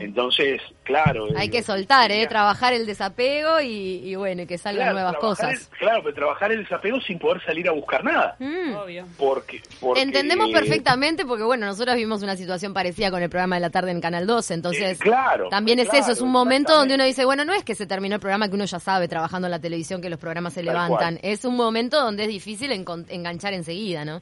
Entonces, 0.00 0.60
claro. 0.82 1.28
Hay 1.36 1.48
que 1.48 1.62
soltar, 1.62 2.12
¿eh? 2.12 2.26
Trabajar 2.26 2.74
el 2.74 2.84
desapego 2.84 3.62
y, 3.62 4.14
bueno, 4.16 4.46
que 4.46 4.58
salgan 4.58 4.92
nuevas 4.92 5.16
cosas. 5.16 5.70
claro, 5.78 6.02
pero 6.02 6.14
trabajar 6.14 6.52
el 6.52 6.64
desapego 6.64 7.00
sin 7.00 7.18
poder 7.18 7.42
salir 7.44 7.66
a 7.68 7.72
buscar 7.72 8.04
nada. 8.04 8.36
Mm. 8.38 8.74
Obvio. 8.74 9.06
Porque, 9.16 9.62
Entendemos 9.96 10.50
perfectamente 10.50 11.24
porque, 11.24 11.44
bueno, 11.44 11.64
nosotros 11.64 11.96
vimos 11.96 12.22
una 12.22 12.36
situación 12.36 12.74
parecida 12.74 13.10
con 13.10 13.22
el 13.22 13.30
programa 13.30 13.56
de 13.56 13.60
la 13.60 13.70
tarde 13.70 13.90
en 13.90 14.00
Canal 14.00 14.26
12 14.26 14.44
entonces, 14.54 14.98
claro, 14.98 15.48
también 15.48 15.78
es 15.78 15.92
eso, 15.92 16.12
es 16.12 16.20
un 16.20 16.30
momento 16.30 16.74
donde 16.74 16.94
uno 16.94 17.04
dice, 17.04 17.24
bueno, 17.24 17.44
no 17.44 17.54
es 17.54 17.64
que 17.64 17.74
se 17.74 17.86
terminó 17.86 18.16
el 18.16 18.20
programa 18.20 18.48
que 18.48 18.54
uno 18.54 18.64
ya 18.64 18.80
sabe 18.80 19.08
trabajando 19.14 19.46
en 19.46 19.52
la 19.52 19.60
televisión 19.60 20.02
que 20.02 20.10
los 20.10 20.18
programas 20.18 20.54
se 20.54 20.64
levantan, 20.64 21.20
es 21.22 21.44
un 21.44 21.54
momento 21.54 22.02
donde 22.02 22.24
es 22.24 22.28
difícil 22.28 22.72
enganchar 22.72 23.54
enseguida, 23.54 24.04
¿no? 24.04 24.20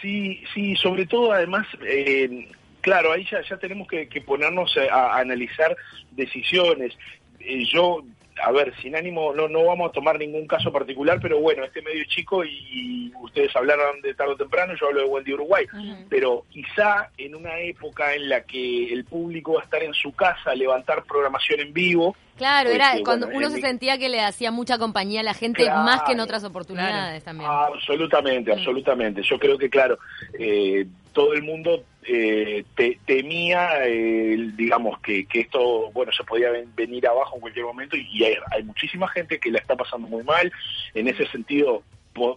Sí, 0.00 0.40
sí, 0.54 0.76
sobre 0.76 1.04
todo 1.04 1.32
además, 1.32 1.66
eh, 1.84 2.48
claro, 2.80 3.10
ahí 3.12 3.26
ya, 3.28 3.42
ya 3.42 3.56
tenemos 3.56 3.88
que, 3.88 4.06
ponernos 4.24 4.76
a, 4.76 5.18
analizar 5.18 5.76
decisiones. 6.12 6.96
Eh, 7.40 7.64
yo 7.64 8.04
a 8.42 8.52
ver, 8.52 8.74
sin 8.80 8.96
ánimo, 8.96 9.32
no, 9.34 9.48
no 9.48 9.64
vamos 9.64 9.90
a 9.90 9.92
tomar 9.92 10.18
ningún 10.18 10.46
caso 10.46 10.72
particular, 10.72 11.18
pero 11.20 11.40
bueno, 11.40 11.64
este 11.64 11.82
medio 11.82 12.04
chico 12.04 12.44
y, 12.44 13.12
ustedes 13.22 13.54
hablaron 13.54 14.00
de 14.00 14.14
tarde 14.14 14.32
o 14.32 14.36
temprano, 14.36 14.74
yo 14.80 14.86
hablo 14.86 15.00
de 15.00 15.06
Wendy 15.06 15.34
Uruguay, 15.34 15.66
pero 16.08 16.44
quizá 16.50 17.10
en 17.18 17.34
una 17.34 17.58
época 17.60 18.14
en 18.14 18.28
la 18.28 18.42
que 18.42 18.92
el 18.92 19.04
público 19.04 19.54
va 19.54 19.60
a 19.60 19.64
estar 19.64 19.82
en 19.82 19.94
su 19.94 20.12
casa 20.12 20.50
a 20.50 20.54
levantar 20.54 21.04
programación 21.04 21.60
en 21.60 21.72
vivo. 21.72 22.16
Claro, 22.36 22.70
era 22.70 22.92
este, 22.92 23.04
cuando 23.04 23.28
uno 23.28 23.50
se 23.50 23.60
sentía 23.60 23.98
que 23.98 24.08
le 24.08 24.20
hacía 24.20 24.50
mucha 24.50 24.78
compañía 24.78 25.20
a 25.20 25.22
la 25.22 25.34
gente 25.34 25.68
más 25.68 26.02
que 26.02 26.12
en 26.12 26.20
otras 26.20 26.42
oportunidades 26.42 27.22
también. 27.22 27.50
Absolutamente, 27.50 28.52
absolutamente. 28.52 29.22
Yo 29.22 29.38
creo 29.38 29.58
que, 29.58 29.68
claro, 29.68 29.98
eh, 30.38 30.86
todo 31.12 31.32
el 31.34 31.42
mundo 31.42 31.84
eh, 32.02 32.64
temía, 33.06 33.86
eh, 33.86 34.36
digamos, 34.56 35.00
que, 35.00 35.26
esto, 35.32 35.90
bueno, 35.92 36.12
se 36.12 36.24
podía 36.24 36.50
venir 36.74 37.06
abajo 37.06 37.36
en 37.36 37.40
cualquier 37.40 37.66
momento 37.66 37.96
y, 37.96 38.24
hay, 38.24 38.62
muchísima 38.64 39.08
gente 39.08 39.38
que 39.38 39.50
la 39.50 39.58
está 39.58 39.76
pasando 39.76 40.08
muy 40.08 40.24
mal. 40.24 40.52
En 40.94 41.08
ese 41.08 41.26
sentido, 41.28 41.82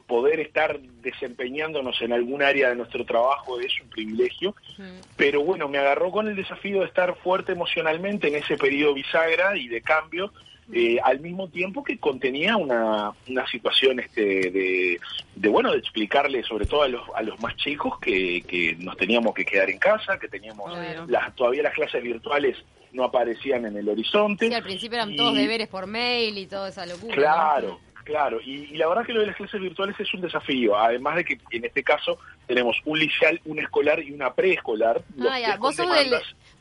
poder 0.08 0.40
estar 0.40 0.80
desempeñándonos 1.02 2.02
en 2.02 2.14
algún 2.14 2.44
área 2.44 2.70
de 2.70 2.76
nuestro 2.76 3.06
trabajo 3.06 3.60
es 3.60 3.74
un 3.82 3.90
privilegio, 3.90 4.56
pero 5.18 5.44
bueno, 5.44 5.68
me 5.68 5.80
agarró 5.80 6.12
con 6.12 6.28
el 6.28 6.36
desafío 6.36 6.82
de 6.82 6.86
estar 6.86 7.16
fuerte 7.18 7.54
emocionalmente 7.54 8.28
en 8.28 8.36
ese 8.36 8.56
periodo 8.56 8.94
bisagra 8.94 9.58
y 9.58 9.68
de 9.68 9.82
cambio 9.82 10.32
eh, 10.74 10.98
al 11.04 11.20
mismo 11.20 11.48
tiempo 11.50 11.84
que 11.84 11.98
contenía 12.00 12.58
una, 12.58 13.12
una 13.28 13.48
situación 13.48 14.00
este, 14.00 14.50
de, 14.50 15.00
de, 15.36 15.50
bueno, 15.50 15.72
de 15.72 15.78
explicarle 15.78 16.44
sobre 16.44 16.66
todo 16.66 16.84
a 16.84 16.88
los, 16.88 17.04
a 17.16 17.22
los 17.22 17.40
más 17.40 17.56
chicos 17.58 18.00
que, 18.00 18.42
que 18.42 18.76
nos 18.80 18.98
teníamos 18.98 19.34
que 19.34 19.46
quedar 19.46 19.70
en 19.70 19.78
casa, 19.78 20.18
que 20.18 20.28
teníamos 20.28 20.72
las, 21.08 21.36
todavía 21.36 21.64
las 21.64 21.74
clases 21.74 22.02
virtuales 22.02 22.58
no 22.92 23.04
aparecían 23.04 23.66
en 23.66 23.78
el 23.78 23.88
horizonte. 23.90 24.48
Sí, 24.48 24.54
al 24.54 24.64
principio 24.64 24.98
eran 24.98 25.16
todos 25.16 25.36
deberes 25.36 25.68
por 25.68 25.88
mail 25.88 26.38
y 26.38 26.46
toda 26.46 26.70
esa 26.70 26.86
locura. 26.86 27.16
Claro, 27.16 27.80
Claro, 28.04 28.42
y, 28.42 28.76
la 28.76 28.88
verdad 28.88 29.06
que 29.06 29.14
lo 29.14 29.22
de 29.22 29.28
las 29.28 29.36
clases 29.36 29.62
virtuales 29.62 29.98
es 29.98 30.14
un 30.14 30.22
desafío, 30.22 30.78
además 30.78 31.16
de 31.16 31.26
que 31.26 31.40
en 31.52 31.64
este 31.64 31.84
caso 31.84 32.20
tenemos 32.48 32.76
un 32.86 33.00
liceal, 33.00 33.40
un 33.46 33.60
escolar 33.60 34.02
y 34.04 34.12
una 34.12 34.34
preescolar. 34.34 35.02
Ah, 35.22 35.40
ya. 35.40 35.58
Vos, 35.58 35.78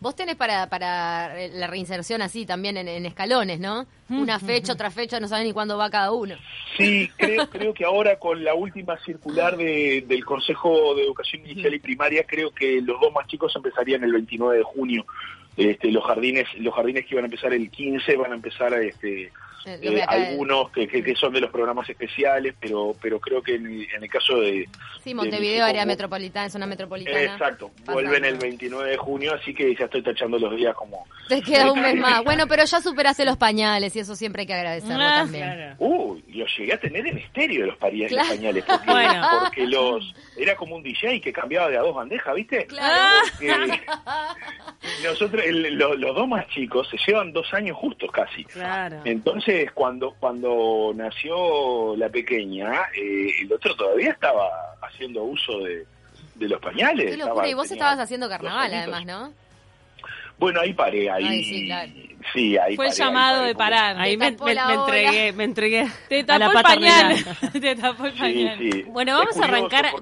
vos 0.03 0.17
tenés 0.17 0.35
para, 0.35 0.67
para 0.67 1.33
la 1.51 1.67
reinserción 1.69 2.23
así 2.23 2.45
también 2.45 2.77
en, 2.77 3.07
escalones, 3.07 3.61
¿no? 3.61 3.87
Una 4.11 4.39
fecha, 4.41 4.73
otra 4.73 4.91
fecha, 4.91 5.21
no 5.21 5.29
saben 5.29 5.47
ni 5.47 5.53
cuándo 5.53 5.79
va 5.79 5.89
cada 5.89 6.13
uno. 6.13 6.35
Sí, 6.77 7.09
creo, 7.17 7.49
creo 7.49 7.73
que 7.73 7.85
ahora 7.85 8.19
con 8.19 8.43
la 8.45 8.55
última 8.55 8.99
circular 8.99 9.57
de, 9.57 10.05
del 10.07 10.25
Consejo 10.25 10.95
de 10.97 11.05
Educación 11.05 11.47
Inicial 11.47 11.73
y 11.73 11.79
Primaria, 11.79 12.25
creo 12.25 12.51
que 12.51 12.83
los 12.83 13.01
dos 13.01 13.13
más 13.13 13.27
chicos 13.29 13.55
empezarían 13.55 14.03
el 14.03 14.13
29 14.13 14.59
de 14.59 14.65
junio. 14.65 15.07
Este, 15.57 15.91
los 15.91 16.05
jardines 16.05 16.47
los 16.59 16.75
jardines 16.75 17.05
que 17.07 17.15
iban 17.15 17.25
a 17.25 17.27
empezar 17.27 17.53
el 17.53 17.71
15 17.71 18.17
van 18.17 18.33
a 18.33 18.37
empezar 18.37 18.73
a 18.73 18.83
este 18.83 19.31
eh, 19.64 19.78
eh, 19.81 20.02
algunos 20.07 20.71
que, 20.71 20.88
que, 20.88 21.14
son 21.14 21.33
de 21.33 21.40
los 21.40 21.50
programas 21.50 21.88
especiales, 21.88 22.54
pero 22.59 22.97
pero 23.00 23.21
creo 23.21 23.42
que 23.42 23.54
en, 23.54 23.87
el 24.00 24.11
caso 24.11 24.40
de... 24.40 24.69
Sí, 25.04 25.14
Montevideo, 25.14 25.64
área 25.64 25.87
metropolitana, 25.87 26.49
zona 26.49 26.66
metropolitana. 26.66 27.21
Exacto, 27.21 27.71
vuelven 27.85 28.25
el 28.25 28.38
29 28.38 28.90
de 28.90 28.97
junio, 28.97 29.35
así 29.35 29.54
que 29.54 29.75
ya 29.76 29.85
estoy 29.85 30.02
tachando 30.02 30.38
los 30.38 30.57
días 30.57 30.75
como... 30.75 31.07
Te 31.28 31.40
queda 31.42 31.71
un 31.73 31.81
mes 31.81 31.97
más. 31.97 32.25
Bueno, 32.25 32.47
pero 32.47 32.64
ya 32.64 32.81
superaste 32.81 33.25
los 33.25 33.37
pañales 33.37 33.95
y 33.95 34.00
eso 34.00 34.16
siempre 34.16 34.42
hay 34.42 34.47
que 34.47 34.54
agradecerlo 34.54 35.04
ah, 35.04 35.23
también. 35.23 35.75
Uh, 35.78 36.19
los 36.28 36.57
llegué 36.59 36.73
a 36.75 36.81
tener 36.81 37.07
en 37.07 37.19
estéreo 37.19 37.66
los, 37.66 37.76
pañales, 37.76 38.64
porque, 38.64 38.87
bueno. 38.90 39.28
porque 39.40 39.66
los... 39.66 40.14
Era 40.37 40.57
como 40.57 40.76
un 40.76 40.83
DJ 40.83 41.21
que 41.21 41.33
cambiaba 41.33 41.69
de 41.69 41.76
a 41.76 41.83
dos 41.83 41.95
bandejas, 41.95 42.35
¿viste? 42.35 42.66
Claro. 42.66 43.26
nosotros, 45.04 45.45
los 45.47 46.14
dos 46.14 46.28
más 46.28 46.49
chicos, 46.49 46.88
se 46.90 46.97
llevan 47.07 47.33
dos 47.33 47.52
años 47.54 47.76
justos 47.76 48.11
casi. 48.11 48.45
Claro. 48.45 49.00
Entonces 49.04 49.52
cuando, 49.75 50.15
cuando 50.19 50.93
nació 50.95 51.97
la 51.97 52.09
pequeña, 52.09 52.73
eh, 52.97 53.31
el 53.41 53.53
otro 53.53 53.75
todavía 53.75 54.11
estaba 54.11 54.49
haciendo 54.83 55.23
uso 55.23 55.59
de, 55.61 55.87
los 56.39 56.61
pañales. 56.61 57.17
y 57.47 57.55
vos 57.55 57.71
estabas 57.71 57.99
haciendo 58.01 58.29
carnaval 58.29 58.75
además, 58.75 59.07
¿no? 59.07 59.33
Bueno, 60.39 60.61
ahí 60.61 60.73
paré, 60.73 61.09
ahí. 61.09 61.45
sí, 62.33 62.59
ahí 62.59 62.75
Fue 62.75 62.89
el 62.89 62.93
llamado 62.93 63.45
de 63.45 63.55
parar. 63.55 63.97
Ahí 63.97 64.17
me, 64.17 64.27
entregué, 64.27 65.33
me 65.33 65.45
entregué. 65.45 65.87
Te 66.09 66.25
tapó 66.25 66.51
el 66.51 66.63
pañal. 66.63 67.25
Te 67.53 67.77
tapó 67.77 68.07
el 68.07 68.13
pañal. 68.13 68.59
Bueno, 68.89 69.19
vamos 69.19 69.37
a 69.37 69.45
arrancar. 69.45 69.93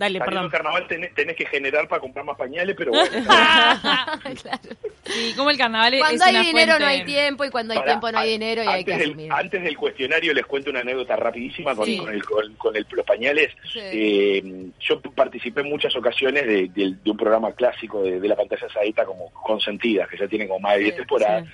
Dale, 0.00 0.18
perdón. 0.18 0.46
el 0.46 0.50
carnaval 0.50 0.86
tenés, 0.88 1.36
que 1.36 1.44
generar 1.44 1.86
para 1.86 2.00
comprar 2.00 2.24
más 2.24 2.34
pañales, 2.34 2.74
pero 2.74 2.90
bueno. 2.90 3.10
claro. 3.22 4.62
Sí, 5.04 5.34
como 5.36 5.50
el 5.50 5.58
carnaval 5.58 5.94
Cuando 5.98 6.24
hay 6.24 6.46
dinero 6.46 6.78
no 6.78 6.86
hay 6.86 7.04
tiempo 7.04 7.44
y 7.44 7.50
cuando 7.50 7.74
hay 7.74 7.82
tiempo 7.82 8.10
no 8.10 8.18
hay 8.18 8.30
dinero 8.30 8.64
y 8.64 8.66
hay 8.66 8.82
que 8.82 8.94
asumir. 8.94 9.30
antes 9.30 9.62
del 9.62 9.76
cuestionario 9.76 10.32
les 10.32 10.46
cuento 10.46 10.70
una 10.70 10.80
anécdota 10.80 11.16
rapidísima 11.16 11.74
con, 11.74 11.86
el, 11.86 12.24
con, 12.24 12.76
el, 12.76 12.86
los 12.90 13.04
pañales. 13.04 13.50
Eh, 13.74 14.70
yo 14.80 15.02
participé 15.02 15.60
en 15.60 15.68
muchas 15.68 15.94
ocasiones 15.94 16.46
de, 16.46 16.96
un 17.04 17.16
programa 17.18 17.52
clásico 17.52 18.02
de, 18.02 18.26
la 18.26 18.36
pantalla 18.36 18.68
saeta 18.72 19.04
como 19.04 19.30
Consentidas, 19.32 20.08
que 20.08 20.16
ya 20.16 20.28
tiene 20.28 20.48
como 20.48 20.60
más 20.60 20.76
de 20.76 20.84
10 20.84 20.96
temporadas. 20.96 21.44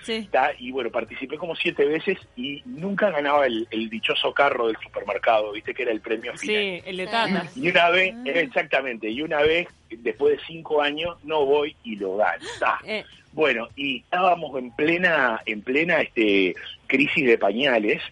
y 0.61 0.71
bueno, 0.71 0.91
participé 0.93 1.37
como 1.37 1.57
siete 1.57 1.85
veces 1.85 2.17
y 2.37 2.63
nunca 2.65 3.11
ganaba 3.11 3.47
el, 3.47 3.67
dichoso 3.91 4.33
carro 4.33 4.69
del 4.69 4.77
supermercado, 4.81 5.51
viste 5.51 5.75
que 5.75 5.83
era 5.83 5.91
el 5.91 6.01
premio 6.01 6.33
final. 6.37 6.57
Sí, 6.57 6.83
el 6.85 6.97
de 6.97 7.07
Tata. 7.07 7.47
Y 7.57 7.71
una 7.71 7.91
vez 7.91 8.15
Exactamente, 8.41 9.09
y 9.11 9.23
una 9.23 9.43
vez, 9.43 9.69
después 9.91 10.37
de 10.37 10.45
cinco 10.47 10.83
años, 10.83 11.17
no 11.25 11.45
voy 11.45 11.77
y 11.85 11.97
lo 11.97 12.17
dan. 12.17 12.39
Eh. 12.85 13.05
Bueno, 13.33 13.69
y 13.77 13.99
estábamos 13.99 14.59
en 14.59 14.71
plena, 14.71 15.43
en 15.45 15.61
plena 15.61 16.01
este 16.01 16.55
crisis 16.87 17.27
de 17.27 17.37
pañales, 17.37 18.03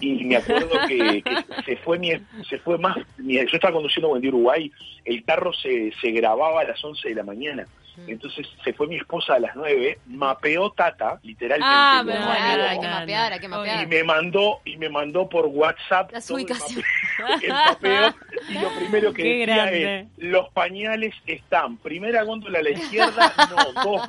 y 0.00 0.24
me 0.24 0.36
acuerdo 0.36 0.68
que, 0.86 1.22
se 1.64 1.76
fue 1.78 1.98
mi, 1.98 2.12
se 2.48 2.58
fue 2.58 2.76
más, 2.76 2.98
yo 3.16 3.40
estaba 3.40 3.72
conduciendo 3.72 4.08
Buen 4.08 4.26
Uruguay, 4.26 4.70
el 5.06 5.24
carro 5.24 5.54
se, 5.54 5.92
se 5.98 6.10
grababa 6.10 6.60
a 6.60 6.64
las 6.64 6.84
11 6.84 7.08
de 7.08 7.14
la 7.14 7.22
mañana. 7.22 7.66
Entonces 8.06 8.46
se 8.62 8.72
fue 8.72 8.86
mi 8.86 8.96
esposa 8.96 9.34
a 9.34 9.38
las 9.38 9.56
9, 9.56 9.98
mapeó 10.06 10.70
Tata, 10.70 11.18
literalmente. 11.22 11.66
Ah, 11.66 12.00
hay 12.70 12.78
que 12.78 12.88
mapear, 12.88 13.32
hay 13.32 13.40
que 13.40 13.48
mapear. 13.48 13.82
Y 13.82 13.86
me 13.86 14.04
mandó, 14.04 14.60
y 14.64 14.76
me 14.76 14.88
mandó 14.88 15.28
por 15.28 15.46
WhatsApp 15.46 16.12
Las 16.12 16.30
ubicaciones. 16.30 16.84
El, 17.42 17.48
mapeo, 17.48 18.14
y 18.48 18.54
lo 18.54 18.68
primero 18.76 19.12
que 19.12 19.22
decía 19.22 19.70
es, 19.72 20.06
los 20.18 20.48
pañales 20.50 21.14
están, 21.26 21.78
primera 21.78 22.22
góndola 22.24 22.58
a 22.58 22.62
la 22.62 22.70
izquierda, 22.70 23.32
no, 23.50 23.82
dos 23.82 24.06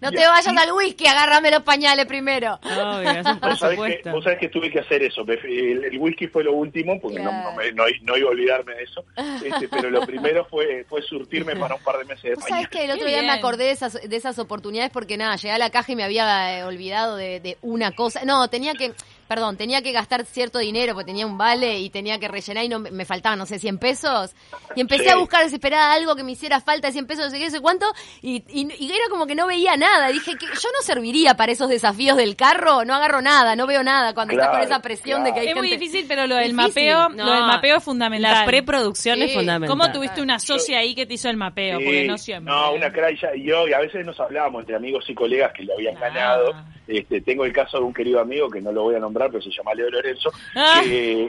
No 0.00 0.10
te 0.10 0.26
vayas 0.26 0.46
al 0.46 0.72
whisky, 0.72 1.06
agárrame 1.06 1.50
los 1.50 1.62
pañales 1.62 2.06
primero. 2.06 2.58
¿Vos, 2.62 3.58
sabés 3.58 4.02
que, 4.02 4.10
vos 4.10 4.24
sabés 4.24 4.38
que 4.38 4.48
tuve 4.48 4.70
que 4.70 4.80
hacer 4.80 5.02
eso, 5.02 5.24
el, 5.28 5.98
whisky 5.98 6.28
fue 6.28 6.44
lo 6.44 6.52
último, 6.52 6.98
porque 7.00 7.20
no, 7.20 7.30
no, 7.74 8.16
iba 8.16 8.28
a 8.28 8.32
olvidarme 8.32 8.74
de 8.74 8.82
eso, 8.84 9.04
este, 9.44 9.68
pero 9.68 9.90
lo 9.90 10.00
primero 10.06 10.46
fue, 10.46 10.84
fue 10.88 11.02
surtirme 11.02 11.56
para 11.56 11.74
un 11.74 11.82
par 11.82 11.98
de 11.98 12.04
meses 12.06 12.22
de 12.22 12.36
pañales. 12.36 12.48
¿Sabés 12.48 12.68
que 12.68 12.84
el 12.84 12.90
otro 12.92 13.09
me 13.22 13.30
acordé 13.30 13.64
de 13.64 13.70
esas, 13.72 13.92
de 13.94 14.16
esas 14.16 14.38
oportunidades 14.38 14.90
porque 14.90 15.16
nada, 15.16 15.36
llegué 15.36 15.52
a 15.52 15.58
la 15.58 15.70
caja 15.70 15.92
y 15.92 15.96
me 15.96 16.04
había 16.04 16.58
eh, 16.58 16.64
olvidado 16.64 17.16
de, 17.16 17.58
una 17.62 17.92
cosa. 17.92 18.24
No, 18.24 18.48
tenía 18.48 18.74
que 18.74 18.92
perdón, 19.30 19.56
tenía 19.56 19.80
que 19.80 19.92
gastar 19.92 20.24
cierto 20.24 20.58
dinero 20.58 20.92
porque 20.92 21.06
tenía 21.06 21.24
un 21.24 21.38
vale 21.38 21.78
y 21.78 21.88
tenía 21.88 22.18
que 22.18 22.26
rellenar 22.26 22.64
y 22.64 22.68
no 22.68 22.80
me 22.80 23.04
faltaban, 23.04 23.38
no 23.38 23.46
sé, 23.46 23.60
100 23.60 23.78
pesos. 23.78 24.34
Y 24.74 24.80
empecé 24.80 25.08
a 25.08 25.18
buscar 25.18 25.44
desesperada 25.44 25.92
algo 25.92 26.16
que 26.16 26.24
me 26.24 26.32
hiciera 26.32 26.60
falta 26.60 26.88
de 26.88 26.94
100 26.94 27.06
pesos, 27.06 27.24
no 27.26 27.30
sé 27.30 27.38
qué, 27.38 27.44
no 27.44 27.50
sé 27.52 27.60
cuánto, 27.60 27.86
y, 28.22 28.42
y, 28.48 28.90
era 28.90 29.04
como 29.08 29.28
que 29.28 29.36
no 29.36 29.46
veía 29.46 29.76
nada. 29.76 30.08
Dije 30.08 30.32
que 30.32 30.46
yo 30.46 30.68
no 30.76 30.82
serviría 30.82 31.34
para 31.34 31.52
esos 31.52 31.68
desafíos 31.68 32.16
del 32.16 32.34
carro, 32.34 32.84
no 32.84 32.92
agarro 32.92 33.22
nada, 33.22 33.54
no 33.54 33.68
veo 33.68 33.84
nada 33.84 34.14
cuando 34.14 34.34
estás 34.34 34.48
con 34.48 34.62
esa 34.62 34.82
presión 34.82 35.22
de 35.22 35.32
que 35.32 35.38
hay 35.38 35.48
Es 35.50 35.54
muy 35.54 35.70
difícil, 35.70 36.06
pero 36.08 36.26
lo 36.26 36.34
del 36.34 36.52
mapeo, 36.52 37.10
lo 37.10 37.32
del 37.32 37.44
mapeo 37.44 37.76
es 37.76 37.84
fundamental. 37.84 38.34
La 38.34 38.44
preproducción 38.46 39.22
es 39.22 39.32
fundamental. 39.32 39.68
¿Cómo 39.68 39.92
tuviste 39.92 40.20
una 40.22 40.40
socia 40.40 40.80
ahí 40.80 40.96
que 40.96 41.06
te 41.06 41.14
hizo 41.14 41.30
el 41.30 41.36
mapeo? 41.36 41.78
Porque 41.78 42.04
no 42.08 42.18
siempre. 42.18 42.52
No, 42.52 42.72
una 42.72 42.90
cray 42.90 43.16
y 43.36 43.46
yo, 43.46 43.68
y 43.68 43.74
a 43.74 43.78
veces 43.78 44.04
nos 44.04 44.18
hablábamos 44.18 44.62
entre 44.62 44.74
amigos 44.74 45.04
y 45.08 45.14
colegas 45.14 45.52
que 45.52 45.62
lo 45.62 45.74
habían 45.74 45.96
ah. 45.98 46.00
ganado. 46.00 46.54
Este, 46.90 47.20
tengo 47.20 47.44
el 47.44 47.52
caso 47.52 47.78
de 47.78 47.84
un 47.84 47.94
querido 47.94 48.20
amigo 48.20 48.50
que 48.50 48.60
no 48.60 48.72
lo 48.72 48.82
voy 48.82 48.96
a 48.96 48.98
nombrar, 48.98 49.30
pero 49.30 49.42
se 49.42 49.50
llama 49.50 49.74
Leo 49.74 49.88
Lorenzo, 49.90 50.32
ah. 50.56 50.80
que, 50.82 51.28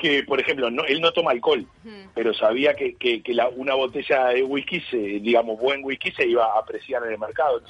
que, 0.00 0.24
por 0.24 0.40
ejemplo, 0.40 0.68
no, 0.68 0.84
él 0.84 1.00
no 1.00 1.12
toma 1.12 1.30
alcohol, 1.30 1.64
pero 2.12 2.34
sabía 2.34 2.74
que, 2.74 2.96
que, 2.96 3.22
la, 3.28 3.48
una 3.48 3.74
botella 3.74 4.26
de 4.30 4.42
whisky, 4.42 4.80
se, 4.90 4.96
digamos, 4.96 5.60
buen 5.60 5.84
whisky, 5.84 6.10
se 6.10 6.26
iba 6.26 6.44
a 6.44 6.58
apreciar 6.58 7.04
en 7.04 7.12
el 7.12 7.18
mercado. 7.18 7.62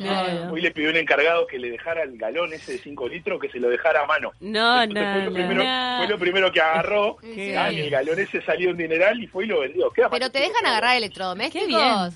Hoy 0.50 0.62
le 0.62 0.70
pidió 0.70 0.88
un 0.88 0.96
encargado 0.96 1.46
que 1.46 1.58
le 1.58 1.70
dejara 1.70 2.02
el 2.04 2.16
galón 2.16 2.54
ese 2.54 2.73
de 2.73 2.78
5 2.78 3.08
litros, 3.08 3.38
que 3.38 3.50
se 3.50 3.61
lo 3.61 3.68
dejara 3.68 4.04
a 4.04 4.06
mano. 4.06 4.32
No, 4.40 4.87
no, 4.87 4.94
fue, 4.94 5.25
lo 5.26 5.32
primero, 5.32 5.62
fue 5.99 6.08
lo 6.08 6.18
primero 6.18 6.52
que 6.52 6.61
agarró, 6.62 7.18
el 7.23 7.90
galón 7.90 8.18
ese 8.18 8.40
salió 8.42 8.70
un 8.70 8.78
dineral 8.78 9.23
y 9.23 9.26
fue 9.26 9.44
y 9.44 9.49
lo 9.49 9.61
vendió. 9.61 9.92
Pero 10.11 10.30
te 10.30 10.38
dejan 10.38 10.64
agarrar 10.64 10.96
electrodomésticos. 10.96 12.14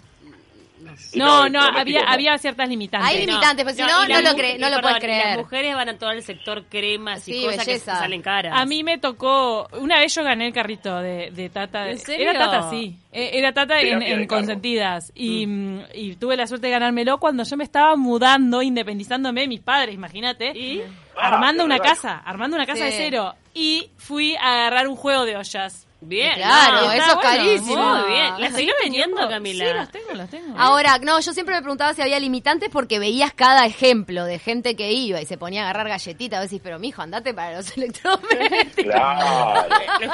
No, 1.14 1.49
no, 1.49 1.61
había, 1.61 2.02
había 2.04 2.38
ciertas 2.38 2.68
limitantes. 2.68 3.11
Hay 3.11 3.26
limitantes, 3.26 3.64
pero 3.64 3.76
si 3.76 3.82
no, 3.82 4.06
no, 4.06 4.20
lo, 4.20 4.37
cree, 4.37 4.58
no 4.58 4.70
lo 4.70 4.80
puedes 4.80 4.99
creer. 4.99 5.26
Las 5.26 5.38
mujeres 5.38 5.75
van 5.75 5.88
a 5.88 5.99
todo 5.99 6.11
el 6.11 6.23
sector 6.23 6.64
cremas 6.64 7.26
y 7.28 7.44
cosas 7.44 7.64
que 7.64 7.78
salen 7.78 8.23
caras. 8.23 8.52
A 8.56 8.64
mí 8.64 8.82
me 8.82 8.99
tocó, 8.99 9.68
una 9.78 9.99
vez 9.99 10.14
yo 10.14 10.23
gané 10.23 10.47
el 10.49 10.52
carrito 10.52 10.99
de, 11.00 11.30
de 11.30 11.49
Tata. 11.49 11.88
Era 11.90 12.32
Tata, 12.32 12.70
sí. 12.70 12.97
Era 13.12 13.52
Tata 13.52 13.80
en, 13.80 14.26
Consentidas. 14.26 15.12
Y, 15.14 15.47
mm. 15.47 15.85
y, 15.94 16.16
tuve 16.16 16.37
la 16.37 16.47
suerte 16.47 16.66
de 16.66 16.73
ganármelo 16.73 17.18
cuando 17.18 17.42
yo 17.44 17.56
me 17.56 17.64
estaba 17.64 17.97
mudando, 17.97 18.62
independizándome 18.62 19.42
de 19.42 19.49
mis 19.49 19.61
padres, 19.61 19.94
imagínate. 19.94 20.56
Y 20.56 20.82
armando 21.16 21.64
una 21.64 21.78
casa, 21.78 22.18
armando 22.18 22.56
una 22.56 22.66
casa 22.66 22.85
de 22.85 22.92
cero. 22.92 23.35
Y 23.54 23.90
fui 23.97 24.37
a 24.37 24.52
agarrar 24.52 24.88
un 24.88 24.97
juego 24.97 25.25
de 25.25 25.37
ollas. 25.37 25.88
Bien, 26.00 26.35
claro, 26.37 26.93
eso 26.93 27.11
es 27.11 27.17
carísimo. 27.17 27.83
Muy 27.83 28.12
bien. 28.12 28.40
¿Las 28.40 28.52
seguís 28.52 28.73
teniendo, 28.81 29.28
Camila? 29.28 29.64
Sí, 29.64 29.75
las 29.75 29.90
tengo, 29.90 30.12
las 30.14 30.31
tengo. 30.31 30.55
Ahora, 30.57 30.99
no, 30.99 31.19
yo 31.19 31.33
siempre 31.33 31.57
me 31.57 31.61
preguntaba 31.61 31.93
si 31.93 32.02
había 32.02 32.21
limitantes 32.21 32.69
porque 32.71 33.00
veías 33.00 33.33
cada 33.33 33.67
ejemplo 33.67 34.25
de 34.25 34.38
gente 34.38 34.76
que 34.76 34.93
iba 34.93 35.21
y 35.21 35.26
se 35.26 35.37
ponía 35.37 35.62
a 35.62 35.64
agarrar 35.64 35.88
galletitas. 35.88 36.38
A 36.38 36.43
veces, 36.43 36.61
pero 36.62 36.78
mijo, 36.78 37.02
andate 37.02 37.35
para 37.35 37.57
los 37.57 37.76
electrodomésticos. 37.76 38.95
Claro. 38.95 39.67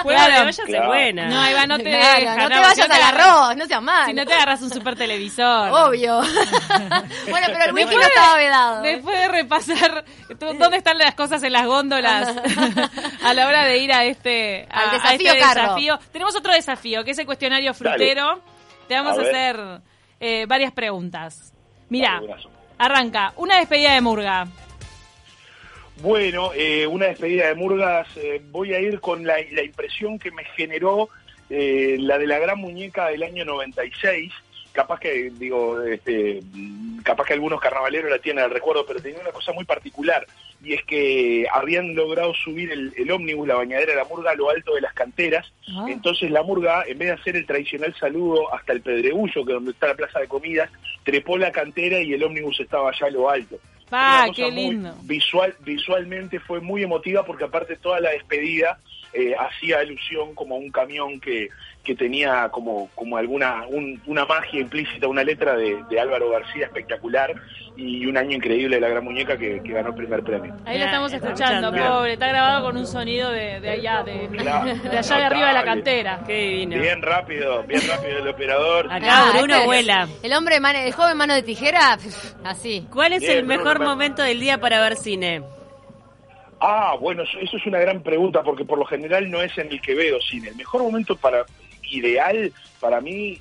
Juego 0.02 0.22
de 0.22 0.40
ollas 0.40 0.58
es 0.58 0.86
buena. 0.86 1.28
No, 1.28 1.50
Iván, 1.50 1.68
no 1.68 1.76
te, 1.76 1.84
no 1.84 2.48
te 2.48 2.60
vayas 2.60 2.90
al 2.90 3.02
arroz, 3.02 3.56
no 3.56 3.66
seas 3.66 3.82
mal. 3.82 4.06
Si 4.06 4.14
no 4.14 4.24
te 4.24 4.32
agarras 4.32 4.62
un 4.62 4.70
super 4.70 4.96
televisor. 4.96 5.70
Obvio. 5.70 6.20
bueno, 7.28 7.46
pero 7.48 7.64
el 7.66 7.72
whisky 7.74 7.94
no 7.94 8.00
estaba 8.00 8.36
vedado. 8.38 8.82
Después 8.82 9.18
de 9.18 9.28
repasar 9.28 10.04
dónde 10.38 10.78
están 10.78 10.96
las 10.96 11.14
cosas 11.14 11.42
en 11.42 11.52
las 11.52 11.66
góndolas 11.66 12.34
a 13.22 13.34
la 13.34 13.46
hora 13.46 13.64
de 13.64 13.78
ir 13.78 13.92
a 13.92 14.04
este, 14.04 14.66
a, 14.70 14.84
Al 14.84 14.90
desafío 14.92 15.32
este 15.32 15.40
carro. 15.40 15.73
Tenemos 16.12 16.36
otro 16.36 16.52
desafío, 16.52 17.04
que 17.04 17.12
es 17.12 17.18
el 17.18 17.26
cuestionario 17.26 17.74
frutero. 17.74 18.40
Te 18.88 18.94
vamos 18.94 19.18
a, 19.18 19.22
hacer 19.22 19.56
eh, 20.20 20.46
varias 20.46 20.72
preguntas. 20.72 21.52
Mira, 21.88 22.20
arranca. 22.78 23.32
Una 23.36 23.58
despedida 23.58 23.94
de 23.94 24.00
Murga. 24.00 24.46
Bueno, 26.02 26.50
eh, 26.54 26.86
una 26.86 27.06
despedida 27.06 27.46
de 27.48 27.54
Murgas, 27.54 28.08
eh, 28.16 28.42
voy 28.50 28.74
a 28.74 28.80
ir 28.80 29.00
con 29.00 29.24
la, 29.24 29.36
la 29.52 29.62
impresión 29.62 30.18
que 30.18 30.30
me 30.30 30.44
generó 30.44 31.08
la 31.48 32.18
de 32.18 32.26
la 32.26 32.38
gran 32.40 32.58
muñeca 32.58 33.08
del 33.08 33.22
año 33.22 33.44
96, 33.44 34.32
capaz 34.72 34.98
que, 34.98 35.30
digo, 35.30 35.80
este, 35.82 36.40
capaz 37.04 37.26
que 37.26 37.34
algunos 37.34 37.60
carnavaleros 37.60 38.10
la 38.10 38.18
tienen 38.18 38.42
al 38.42 38.50
recuerdo, 38.50 38.84
pero 38.84 39.00
tenía 39.00 39.20
una 39.20 39.30
cosa 39.30 39.52
muy 39.52 39.64
particular, 39.64 40.26
y 40.64 40.72
es 40.72 40.84
que 40.84 41.46
habían 41.52 41.94
logrado 41.94 42.32
subir 42.34 42.72
el, 42.72 42.92
el 42.96 43.10
ómnibus, 43.10 43.46
la 43.46 43.56
bañadera 43.56 43.92
de 43.92 43.98
la 43.98 44.04
murga, 44.04 44.30
a 44.30 44.34
lo 44.34 44.50
alto 44.50 44.74
de 44.74 44.80
las 44.80 44.94
canteras, 44.94 45.52
ah. 45.68 45.86
entonces 45.88 46.30
la 46.30 46.42
murga, 46.42 46.84
en 46.86 46.98
vez 46.98 47.08
de 47.08 47.14
hacer 47.14 47.36
el 47.36 47.46
tradicional 47.46 47.94
saludo 47.98 48.52
hasta 48.54 48.72
el 48.72 48.80
Pedregullo, 48.80 49.44
que 49.44 49.52
es 49.52 49.56
donde 49.56 49.70
está 49.72 49.88
la 49.88 49.94
plaza 49.94 50.20
de 50.20 50.28
comidas, 50.28 50.70
trepó 51.04 51.36
la 51.36 51.52
cantera 51.52 52.00
y 52.00 52.14
el 52.14 52.24
ómnibus 52.24 52.60
estaba 52.60 52.90
allá 52.90 53.06
a 53.06 53.10
lo 53.10 53.28
alto. 53.28 53.58
¡Ah, 53.90 54.26
qué 54.34 54.50
lindo! 54.50 54.94
Visual, 55.02 55.54
visualmente 55.60 56.40
fue 56.40 56.60
muy 56.60 56.82
emotiva 56.82 57.24
porque 57.24 57.44
aparte 57.44 57.76
toda 57.76 58.00
la 58.00 58.10
despedida 58.10 58.78
eh, 59.14 59.34
hacía 59.38 59.78
alusión 59.78 60.34
como 60.34 60.56
a 60.56 60.58
un 60.58 60.70
camión 60.70 61.20
que, 61.20 61.48
que 61.84 61.94
tenía 61.94 62.48
como, 62.48 62.88
como 62.94 63.16
alguna 63.16 63.62
una 64.06 64.24
magia 64.24 64.60
implícita, 64.60 65.06
una 65.06 65.22
letra 65.22 65.54
de, 65.54 65.84
Álvaro 66.00 66.30
García 66.30 66.66
espectacular 66.66 67.32
y 67.76 68.06
un 68.06 68.16
año 68.16 68.36
increíble 68.36 68.76
de 68.76 68.80
la 68.80 68.88
gran 68.88 69.04
muñeca 69.04 69.36
que, 69.36 69.60
ganó 69.64 69.90
el 69.90 69.94
primer 69.94 70.22
premio. 70.22 70.54
Ahí 70.64 70.78
la 70.78 70.86
estamos 70.86 71.12
escuchando, 71.12 71.70
pobre, 71.70 72.14
está 72.14 72.28
grabado 72.28 72.64
con 72.64 72.76
un 72.76 72.86
sonido 72.86 73.30
de, 73.30 73.56
allá, 73.68 74.02
de, 74.02 74.28
allá 74.38 75.16
de 75.16 75.24
arriba 75.24 75.48
de 75.48 75.54
la 75.54 75.64
cantera. 75.64 76.20
Qué 76.26 76.66
Bien 76.66 77.00
rápido, 77.00 77.62
bien 77.64 77.82
rápido 77.88 78.18
el 78.18 78.28
operador. 78.28 78.90
Acá 78.90 79.30
Bruno 79.36 79.54
ah, 79.54 79.64
vuela. 79.64 80.08
El 80.22 80.32
hombre, 80.32 80.56
el 80.56 80.92
joven 80.92 81.16
mano 81.16 81.34
de 81.34 81.42
tijera, 81.42 81.98
así. 82.44 82.86
¿Cuál 82.92 83.12
es 83.12 83.22
el 83.22 83.44
mejor 83.44 83.80
momento 83.80 84.22
del 84.22 84.40
día 84.40 84.58
para 84.58 84.80
ver 84.80 84.96
cine? 84.96 85.42
Ah, 86.66 86.96
bueno, 86.98 87.24
eso, 87.24 87.56
es 87.58 87.66
una 87.66 87.78
gran 87.78 88.02
pregunta 88.02 88.42
porque 88.42 88.64
por 88.64 88.78
lo 88.78 88.86
general 88.86 89.30
no 89.30 89.42
es 89.42 89.56
en 89.58 89.70
el 89.70 89.82
que 89.82 89.94
veo 89.94 90.18
cine. 90.22 90.48
El 90.48 90.56
mejor 90.56 90.82
momento 90.82 91.14
para 91.14 91.44
ideal 91.90 92.50
para 92.80 93.02
mí 93.02 93.38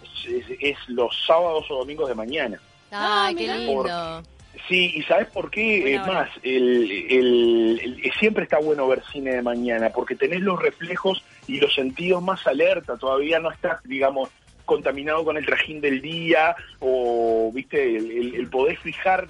es, 0.59 0.77
los 0.87 1.15
sábados 1.25 1.71
o 1.71 1.77
domingos 1.77 2.09
de 2.09 2.15
mañana. 2.15 2.59
Ah, 2.91 3.31
qué 3.37 3.47
lindo. 3.47 4.21
sí, 4.67 4.91
y 4.95 5.03
¿sabes 5.03 5.27
por 5.27 5.49
qué? 5.49 5.95
es 5.95 6.05
más, 6.05 6.29
el, 6.43 8.11
siempre 8.19 8.43
está 8.43 8.59
bueno 8.59 8.89
ver 8.89 9.01
cine 9.13 9.35
de 9.35 9.41
mañana 9.41 9.89
porque 9.91 10.15
tenés 10.15 10.41
los 10.41 10.61
reflejos 10.61 11.23
y 11.47 11.61
los 11.61 11.73
sentidos 11.73 12.21
más 12.21 12.45
alerta. 12.45 12.97
Todavía 12.97 13.39
no 13.39 13.51
estás, 13.51 13.81
digamos, 13.83 14.31
contaminado 14.65 15.23
con 15.23 15.37
el 15.37 15.45
trajín 15.45 15.79
del 15.79 16.01
día 16.01 16.57
o, 16.79 17.49
viste, 17.53 17.95
el, 17.95 18.49
poder 18.49 18.77
fijar, 18.79 19.29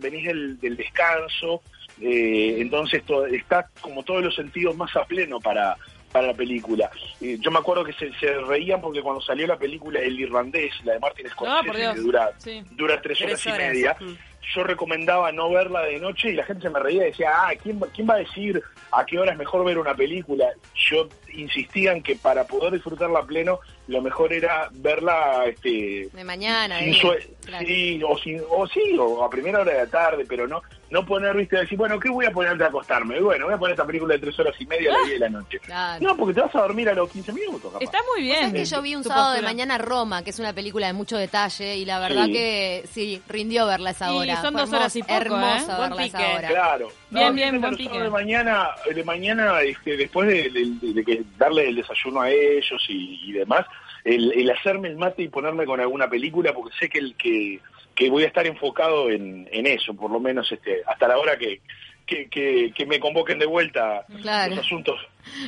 venís 0.00 0.26
del, 0.26 0.58
del 0.58 0.76
descanso 0.76 1.62
eh, 2.00 2.56
entonces 2.58 3.02
está 3.32 3.68
como 3.80 4.02
todos 4.02 4.22
los 4.22 4.34
sentidos 4.34 4.76
más 4.76 4.94
a 4.96 5.04
pleno 5.04 5.40
para, 5.40 5.76
para 6.12 6.28
la 6.28 6.34
película. 6.34 6.90
Eh, 7.20 7.38
yo 7.40 7.50
me 7.50 7.58
acuerdo 7.58 7.84
que 7.84 7.92
se, 7.92 8.10
reían 8.46 8.80
porque 8.80 9.02
cuando 9.02 9.20
salió 9.20 9.46
la 9.46 9.58
película 9.58 10.00
El 10.00 10.18
Irlandés, 10.18 10.72
la 10.84 10.94
de 10.94 11.00
Martin 11.00 11.28
Scorsese, 11.28 11.94
que 11.94 12.00
dura, 12.00 12.30
dura 12.72 13.00
tres 13.00 13.20
horas, 13.20 13.46
y 13.46 13.50
media, 13.50 13.96
mm. 13.98 14.16
yo 14.54 14.64
recomendaba 14.64 15.32
no 15.32 15.50
verla 15.50 15.82
de 15.82 15.98
noche 15.98 16.30
y 16.30 16.34
la 16.34 16.44
gente 16.44 16.62
se 16.62 16.70
me 16.70 16.78
reía 16.78 17.02
y 17.02 17.10
decía, 17.10 17.30
ah, 17.34 17.52
¿quién, 17.60 17.78
¿quién 17.94 18.08
va 18.08 18.14
a 18.14 18.18
decir 18.18 18.62
a 18.92 19.04
qué 19.04 19.18
hora 19.18 19.32
es 19.32 19.38
mejor 19.38 19.64
ver 19.64 19.78
una 19.78 19.94
película? 19.94 20.46
Yo 20.74 21.08
insistía 21.34 21.92
en 21.92 22.02
que 22.02 22.16
para 22.16 22.44
poder 22.44 22.72
disfrutarla 22.72 23.20
a 23.20 23.26
pleno, 23.26 23.60
lo 23.86 24.00
mejor 24.00 24.32
era 24.32 24.68
verla 24.72 25.44
este 25.46 26.08
de 26.12 26.24
mañana, 26.24 26.78
sin 26.78 26.94
sí, 26.94 28.02
o, 28.02 28.18
sin, 28.18 28.40
o 28.48 28.66
sí, 28.66 28.96
o 28.98 29.24
a 29.24 29.30
primera 29.30 29.60
hora 29.60 29.72
de 29.72 29.78
la 29.78 29.86
tarde, 29.86 30.24
pero 30.28 30.46
no 30.46 30.62
no 30.90 31.04
poner, 31.04 31.36
viste, 31.36 31.56
decir, 31.56 31.76
bueno, 31.76 32.00
¿qué 32.00 32.08
voy 32.08 32.24
a 32.24 32.30
poner 32.30 32.52
antes 32.52 32.64
de 32.64 32.68
acostarme? 32.68 33.20
Bueno, 33.20 33.44
voy 33.44 33.54
a 33.54 33.58
poner 33.58 33.74
esta 33.74 33.86
película 33.86 34.14
de 34.14 34.20
tres 34.20 34.38
horas 34.38 34.54
y 34.58 34.66
media 34.66 34.90
a 34.90 34.98
las 34.98 35.06
10 35.06 35.12
de 35.12 35.18
la 35.18 35.28
noche. 35.28 35.60
No, 36.00 36.16
porque 36.16 36.34
te 36.34 36.40
vas 36.40 36.54
a 36.54 36.60
dormir 36.60 36.88
a 36.88 36.94
los 36.94 37.10
15 37.10 37.32
minutos. 37.32 37.72
Está 37.80 37.98
muy 38.14 38.22
bien. 38.22 38.44
Es 38.46 38.52
que 38.52 38.64
yo 38.64 38.82
vi 38.82 38.94
un 38.94 39.04
sábado 39.04 39.34
de 39.34 39.42
mañana 39.42 39.76
Roma, 39.76 40.22
que 40.22 40.30
es 40.30 40.38
una 40.38 40.52
película 40.52 40.86
de 40.86 40.94
mucho 40.94 41.16
detalle, 41.16 41.76
y 41.76 41.84
la 41.84 41.98
verdad 41.98 42.26
que 42.26 42.84
sí, 42.90 43.20
rindió 43.28 43.66
verla 43.66 43.90
a 43.90 43.92
esa 43.92 44.12
hora. 44.12 44.40
son 44.40 44.54
dos 44.54 44.72
horas 44.72 44.94
y 44.96 45.02
poco, 45.02 45.14
Hermosa 45.14 45.76
¿eh? 45.76 45.80
verla 45.80 46.02
a 46.02 46.06
esa 46.06 46.18
hora. 46.18 46.48
Claro. 46.48 46.88
Bien, 47.10 47.34
bien, 47.34 47.60
buen 47.60 47.76
pique. 47.76 47.98
De 47.98 48.10
mañana, 48.10 48.70
de 48.94 49.04
mañana 49.04 49.60
este, 49.62 49.96
después 49.96 50.28
de, 50.28 51.04
que 51.04 51.22
darle 51.36 51.68
el 51.68 51.76
desayuno 51.76 52.22
a 52.22 52.30
ellos 52.30 52.82
y, 52.88 53.32
demás, 53.32 53.66
el, 54.04 54.32
el 54.32 54.50
hacerme 54.50 54.88
el 54.88 54.96
mate 54.96 55.22
y 55.22 55.28
ponerme 55.28 55.66
con 55.66 55.80
alguna 55.80 56.08
película, 56.08 56.52
porque 56.54 56.74
sé 56.78 56.88
que 56.88 56.98
el 56.98 57.14
que 57.16 57.60
que 57.98 58.08
voy 58.08 58.22
a 58.22 58.28
estar 58.28 58.46
enfocado 58.46 59.10
en, 59.10 59.48
en 59.50 59.66
eso, 59.66 59.92
por 59.92 60.08
lo 60.08 60.20
menos 60.20 60.50
este, 60.52 60.82
hasta 60.86 61.08
la 61.08 61.18
hora 61.18 61.36
que, 61.36 61.60
que, 62.06 62.28
que, 62.72 62.86
me 62.86 63.00
convoquen 63.00 63.40
de 63.40 63.46
vuelta 63.46 64.06
los 64.08 64.58
asuntos 64.58 65.00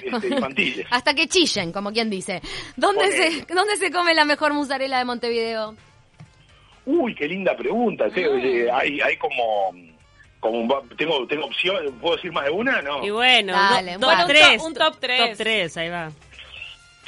este, 0.02 0.26
infantiles. 0.34 0.84
hasta 0.90 1.14
que 1.14 1.28
chillen, 1.28 1.70
como 1.70 1.92
quien 1.92 2.10
dice. 2.10 2.42
¿Dónde 2.76 3.12
se, 3.12 3.54
¿Dónde 3.54 3.76
se 3.76 3.92
come 3.92 4.14
la 4.14 4.24
mejor 4.24 4.52
mozzarella 4.52 4.98
de 4.98 5.04
Montevideo? 5.04 5.76
Uy, 6.86 7.14
qué 7.14 7.28
linda 7.28 7.56
pregunta. 7.56 8.06
Ah. 8.06 8.78
Hay, 8.78 9.00
hay 9.00 9.16
como 9.16 9.72
como 10.40 10.82
tengo 10.98 11.24
tengo 11.28 11.44
opción, 11.46 11.76
¿puedo 12.00 12.16
decir 12.16 12.32
más 12.32 12.46
de 12.46 12.50
una? 12.50 12.82
No. 12.82 13.06
Y 13.06 13.10
bueno, 13.10 13.54
un, 13.94 14.00
top 14.00 14.26
3, 14.26 14.62
un 14.62 14.74
top 14.74 14.96
3. 14.98 15.20
Top 15.20 15.36
3, 15.36 15.76
ahí 15.76 15.88
va. 15.88 16.10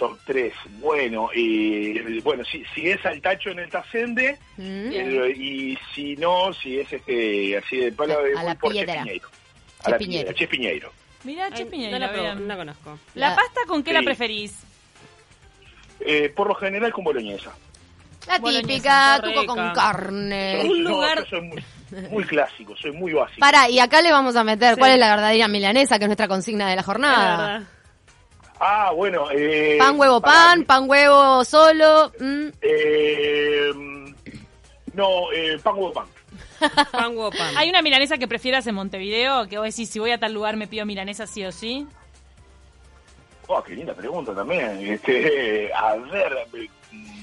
Top 0.02 0.18
3. 0.26 0.52
Bueno, 0.80 1.30
y 1.32 2.18
bueno, 2.22 2.42
si, 2.44 2.64
si 2.74 2.90
es 2.90 3.06
al 3.06 3.20
tacho 3.20 3.50
en 3.50 3.60
el 3.60 3.70
Tacende, 3.70 4.36
mm. 4.56 4.90
eh, 4.92 5.30
y 5.30 5.78
si 5.94 6.16
no, 6.16 6.52
si 6.52 6.80
es 6.80 6.92
este 6.92 7.56
así 7.56 7.76
de 7.76 7.92
palo 7.92 8.20
de 8.20 8.36
a 8.36 8.42
la 8.42 8.54
por 8.56 8.72
Piñeiro. 8.72 9.28
A 9.84 9.90
la 9.90 9.98
Piñeiro, 9.98 10.32
Che 10.32 10.48
Piñeiro. 10.48 10.92
Mira, 11.22 11.48
no 11.50 11.98
la, 12.00 12.34
no 12.34 12.56
conozco. 12.56 12.98
¿La 13.14 13.36
pasta 13.36 13.60
con 13.68 13.84
qué 13.84 13.92
la 13.92 14.02
preferís? 14.02 14.64
Eh, 16.00 16.32
por 16.34 16.48
lo 16.48 16.56
general 16.56 16.92
con 16.92 17.04
boloñesa. 17.04 17.52
La 18.26 18.40
típica, 18.40 19.20
tuco 19.22 19.46
con 19.46 19.72
carne. 19.72 20.64
un 20.64 20.82
lugar... 20.82 21.24
soy 21.30 21.42
muy, 21.42 21.64
muy, 22.10 22.24
clásico, 22.24 22.74
soy 22.76 22.90
muy 22.90 23.12
básico. 23.12 23.38
Para, 23.38 23.70
y 23.70 23.78
acá 23.78 24.02
le 24.02 24.10
vamos 24.10 24.34
a 24.34 24.42
meter 24.42 24.76
cuál 24.76 24.90
es 24.90 24.98
la 24.98 25.10
verdadera 25.10 25.46
milanesa, 25.46 26.00
que 26.00 26.06
es 26.06 26.08
nuestra 26.08 26.26
consigna 26.26 26.68
de 26.68 26.74
la 26.74 26.82
jornada. 26.82 27.68
Ah, 28.64 28.92
bueno. 28.94 29.26
Eh, 29.32 29.76
pan, 29.76 29.98
huevo, 29.98 30.20
pan, 30.20 30.64
pan, 30.64 30.88
huevo 30.88 31.44
solo. 31.44 32.12
Mm. 32.20 32.46
Eh, 32.60 33.72
no, 34.94 35.32
eh, 35.32 35.58
pan, 35.60 35.74
huevo, 35.74 35.92
pan. 35.92 36.06
pan, 36.92 37.16
huevo, 37.16 37.32
pan. 37.32 37.56
¿Hay 37.56 37.68
una 37.68 37.82
milanesa 37.82 38.18
que 38.18 38.28
prefieras 38.28 38.64
en 38.68 38.76
Montevideo? 38.76 39.48
Que 39.48 39.58
vos 39.58 39.66
decís, 39.66 39.90
si 39.90 39.98
voy 39.98 40.12
a 40.12 40.18
tal 40.18 40.32
lugar 40.32 40.56
me 40.56 40.68
pido 40.68 40.86
milanesa 40.86 41.26
sí 41.26 41.44
o 41.44 41.50
sí. 41.50 41.88
Oh, 43.48 43.60
qué 43.64 43.74
linda 43.74 43.94
pregunta 43.94 44.32
también. 44.32 44.78
Este, 44.86 45.72
a 45.74 45.96
ver, 45.96 46.46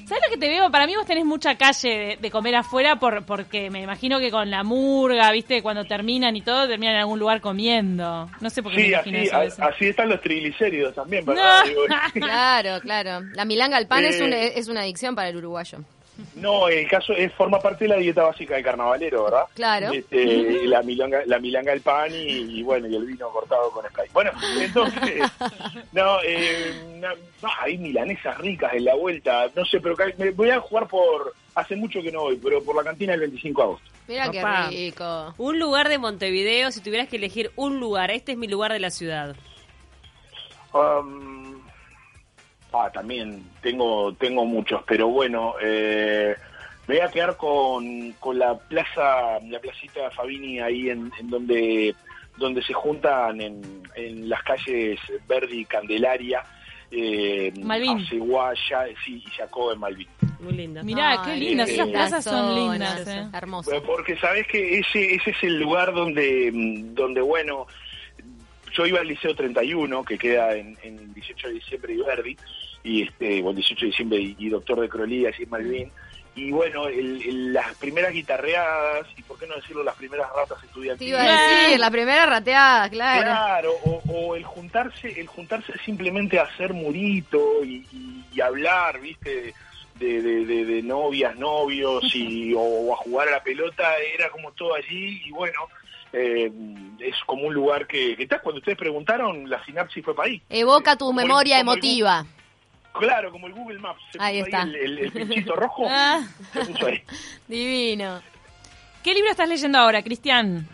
¿Sabes 0.10 0.24
lo 0.28 0.34
que 0.34 0.39
te 0.39 0.50
veo? 0.50 0.72
Para 0.72 0.88
mí 0.88 0.95
vos 0.95 1.06
tenés 1.06 1.24
mucha 1.24 1.56
calle 1.56 2.17
de, 2.19 2.32
comer 2.32 2.56
afuera 2.56 2.95
por, 2.95 3.24
porque 3.26 3.69
me 3.69 3.84
imagino 3.84 4.17
que 4.17 4.32
con 4.32 4.50
la 4.50 4.63
murga, 4.63 5.32
viste, 5.32 5.62
cuando 5.62 5.86
terminan 5.86 6.36
y 6.36 6.41
todo, 6.41 6.67
terminan 6.67 6.95
en 6.95 7.02
algún 7.02 7.19
lugar 7.19 7.41
comiendo. 7.41 8.28
No 8.41 8.50
sé 8.50 8.63
por 8.63 8.72
qué 8.72 8.80
me 8.80 8.88
imagino 8.88 9.19
así, 9.19 9.48
eso, 9.48 9.63
así 9.63 9.86
están 9.86 10.10
los 10.10 10.19
triglicéridos 10.19 10.95
también, 10.95 11.24
¿verdad? 11.28 11.62
claro, 12.13 12.80
claro. 12.82 13.22
La 13.36 13.45
milanga 13.45 13.78
al 13.78 13.86
pan 13.86 14.04
es, 14.04 14.19
eh, 14.19 14.54
es 14.56 14.67
una 14.67 14.82
adicción 14.82 15.13
para 15.13 15.30
el 15.30 15.38
uruguayo. 15.38 15.78
No, 16.36 16.67
el 16.67 16.88
caso 16.88 17.13
es 17.13 17.34
forma 17.34 17.60
parte 17.60 17.86
de 17.86 17.89
la 17.89 17.97
dieta 17.97 18.23
básica 18.23 18.55
del 18.55 18.63
carnavalero, 18.63 19.25
¿verdad? 19.25 19.45
Claro. 19.53 19.91
Este, 19.91 20.65
la 20.67 20.82
milanga, 20.82 21.21
la 21.25 21.39
milanga 21.39 21.71
del 21.71 21.82
pan 21.82 22.12
y, 22.13 22.62
bueno 22.63 22.88
y 22.88 22.95
el 22.95 23.05
vino 23.05 23.29
cortado 23.29 23.71
con 23.71 23.86
Sky. 23.86 24.10
Bueno, 24.13 24.32
entonces, 24.60 25.21
no, 25.91 26.21
eh, 26.23 26.73
hay 27.62 27.77
milanesas 27.77 28.38
ricas 28.38 28.73
en 28.73 28.86
la 28.86 28.95
vuelta, 28.95 29.47
no 29.55 29.65
sé, 29.65 29.79
pero 29.79 29.95
me 30.17 30.32
voy 30.32 30.49
a 30.49 30.60
jugar 30.60 30.88
por, 30.88 31.34
hace 31.55 31.75
mucho 31.75 32.01
que 32.01 32.12
no 32.12 32.21
voy, 32.21 32.38
pero 32.38 32.63
por 32.63 32.75
la 32.75 32.84
cantina 32.84 33.12
del 33.13 33.21
25 33.21 33.62
de 33.62 33.65
agosto. 33.65 33.89
Mira 34.08 34.32
qué 34.32 34.43
rico. 34.69 35.34
Un 35.38 35.60
lugar 35.60 35.88
de 35.88 35.99
Montevideo, 35.99 36.71
si 36.71 36.82
tuvieras 36.82 37.08
que 37.08 37.17
elegir 37.17 37.51
un 37.55 37.79
lugar, 37.79 38.10
este 38.10 38.32
es 38.32 38.38
mi 38.38 38.47
lugar 38.47 38.73
de 38.73 38.79
la 38.79 38.89
ciudad. 38.89 39.36
Um, 40.73 41.38
Ah, 42.71 42.89
también 42.93 43.43
tengo 43.62 44.13
tengo 44.13 44.45
muchos, 44.45 44.84
pero 44.88 45.08
bueno, 45.08 45.55
eh, 45.62 46.36
me 46.88 46.95
voy 46.95 47.05
a 47.05 47.12
quedar 47.12 47.36
con, 47.36 48.12
con 48.13 48.38
la 48.38 48.58
plaza, 48.58 49.39
la 49.47 49.60
placita 49.60 50.12
Fabini 50.12 50.60
ahí 50.60 50.89
en, 50.89 51.12
donde 51.23 51.95
donde 52.38 52.62
se 52.62 52.73
juntan 52.73 53.41
en, 53.41 53.84
en 53.95 54.29
las 54.29 54.43
calles 54.43 54.99
Verdi 55.27 55.62
y 55.62 55.65
Candelaria. 55.65 56.43
Eh, 56.91 57.53
Malvin. 57.62 58.03
Ceguaya, 58.08 58.86
sí, 59.05 59.23
y 59.23 59.29
Jacob 59.29 59.73
en 59.73 59.79
Malvin. 59.79 60.08
Muy 60.39 60.53
linda. 60.53 60.82
Mirá, 60.82 61.21
qué 61.23 61.36
lindas, 61.36 61.69
esas 61.69 61.88
plazas 61.88 62.23
son 62.23 62.55
lindas. 62.55 63.08
Eh. 63.08 63.27
Hermosas. 63.34 63.82
Porque 63.82 64.17
sabes 64.17 64.47
que 64.47 64.79
ese, 64.79 65.13
ese 65.13 65.32
es 65.32 65.43
el 65.43 65.60
lugar 65.60 65.93
donde, 65.93 66.49
donde 66.93 67.21
bueno, 67.21 67.67
yo 68.80 68.86
iba 68.86 69.00
al 69.02 69.08
Liceo 69.08 69.36
31, 69.36 70.06
que 70.06 70.18
queda 70.18 70.56
en, 70.56 70.78
en 70.84 71.13
18 71.13 71.48
de 71.50 71.54
diciembre 71.56 71.94
y 71.94 71.98
Verdi, 71.98 72.38
y 72.82 73.02
este, 73.04 73.39
el 73.39 73.56
18 73.56 73.82
de 73.82 73.88
diciembre 73.88 74.36
y, 74.38 74.50
Doctor 74.50 74.80
de 74.80 74.88
Crolía, 74.88 75.32
y 75.38 75.46
Malvin. 75.48 75.92
Y 76.34 76.52
bueno, 76.52 76.86
las 76.88 77.76
primeras 77.76 78.13
guitarreadas, 78.13 79.06
y 79.18 79.24
por 79.24 79.38
qué 79.38 79.48
no 79.48 79.56
decirlo, 79.56 79.84
las 79.84 79.96
primeras 79.96 80.30
ratas 80.34 80.63
estudiantiles. 80.63 81.20
Sí, 81.20 81.78
la 81.78 81.92
primera 81.92 82.26
rateada, 82.26 82.89
claro. 82.89 83.22
Claro, 83.22 83.74
o, 84.08 84.36
el 84.38 84.46
juntarse, 84.46 85.20
el 85.20 85.28
juntarse 85.28 85.74
simplemente 85.84 86.39
a 86.39 86.44
hacer 86.44 86.74
murito 86.74 87.65
y, 87.65 87.86
hablar, 88.42 89.02
viste, 89.02 89.54
de, 89.96 90.22
de, 90.22 90.82
novias, 90.84 91.36
novios, 91.36 92.15
y, 92.15 92.54
o, 92.56 92.94
a 92.94 92.96
jugar 92.96 93.28
a 93.28 93.32
la 93.32 93.44
pelota, 93.44 93.98
era 93.98 94.30
como 94.30 94.54
todo 94.54 94.76
allí, 94.76 95.22
y 95.26 95.32
bueno, 95.32 95.68
eh, 96.13 96.52
es 97.00 97.15
como 97.26 97.43
un 97.48 97.54
lugar 97.54 97.88
que, 97.88 98.15
que 98.15 98.28
cuando 98.28 98.60
ustedes 98.60 98.78
preguntaron, 98.78 99.50
la 99.50 99.63
sinapsis 99.65 100.04
fue 100.04 100.15
para 100.15 100.30
ahí. 100.30 100.41
Evoca 100.50 100.95
tu 100.95 101.12
memoria 101.13 101.60
emotiva. 101.60 102.26
Claro, 102.93 103.32
como 103.32 103.48
el 103.48 103.54
Google 103.54 103.80
Maps. 103.80 104.02
ahí 104.17 104.39
está. 104.39 104.63
el, 104.63 105.12
pinchito 105.12 105.56
rojo 105.56 105.86
ah. 105.89 106.22
se 106.54 106.65
puso 106.65 106.88
ahí. 106.88 107.02
Divino. 107.48 108.22
¿Qué 109.04 109.13
libro 109.13 109.32
estás 109.32 109.48
leyendo 109.48 109.78
ahora, 109.78 110.02
Cristian? 110.04 110.67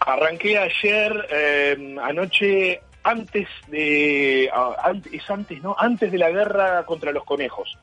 Arranqué 0.00 0.58
ayer, 0.58 1.28
eh, 1.30 1.96
anoche, 2.00 2.80
antes 3.02 3.48
de... 3.66 4.48
Ah, 4.54 4.92
es 5.10 5.28
antes, 5.28 5.60
¿no? 5.62 5.74
Antes 5.76 6.12
de 6.12 6.18
la 6.18 6.30
guerra 6.30 6.84
contra 6.86 7.10
los 7.10 7.24
conejos. 7.24 7.76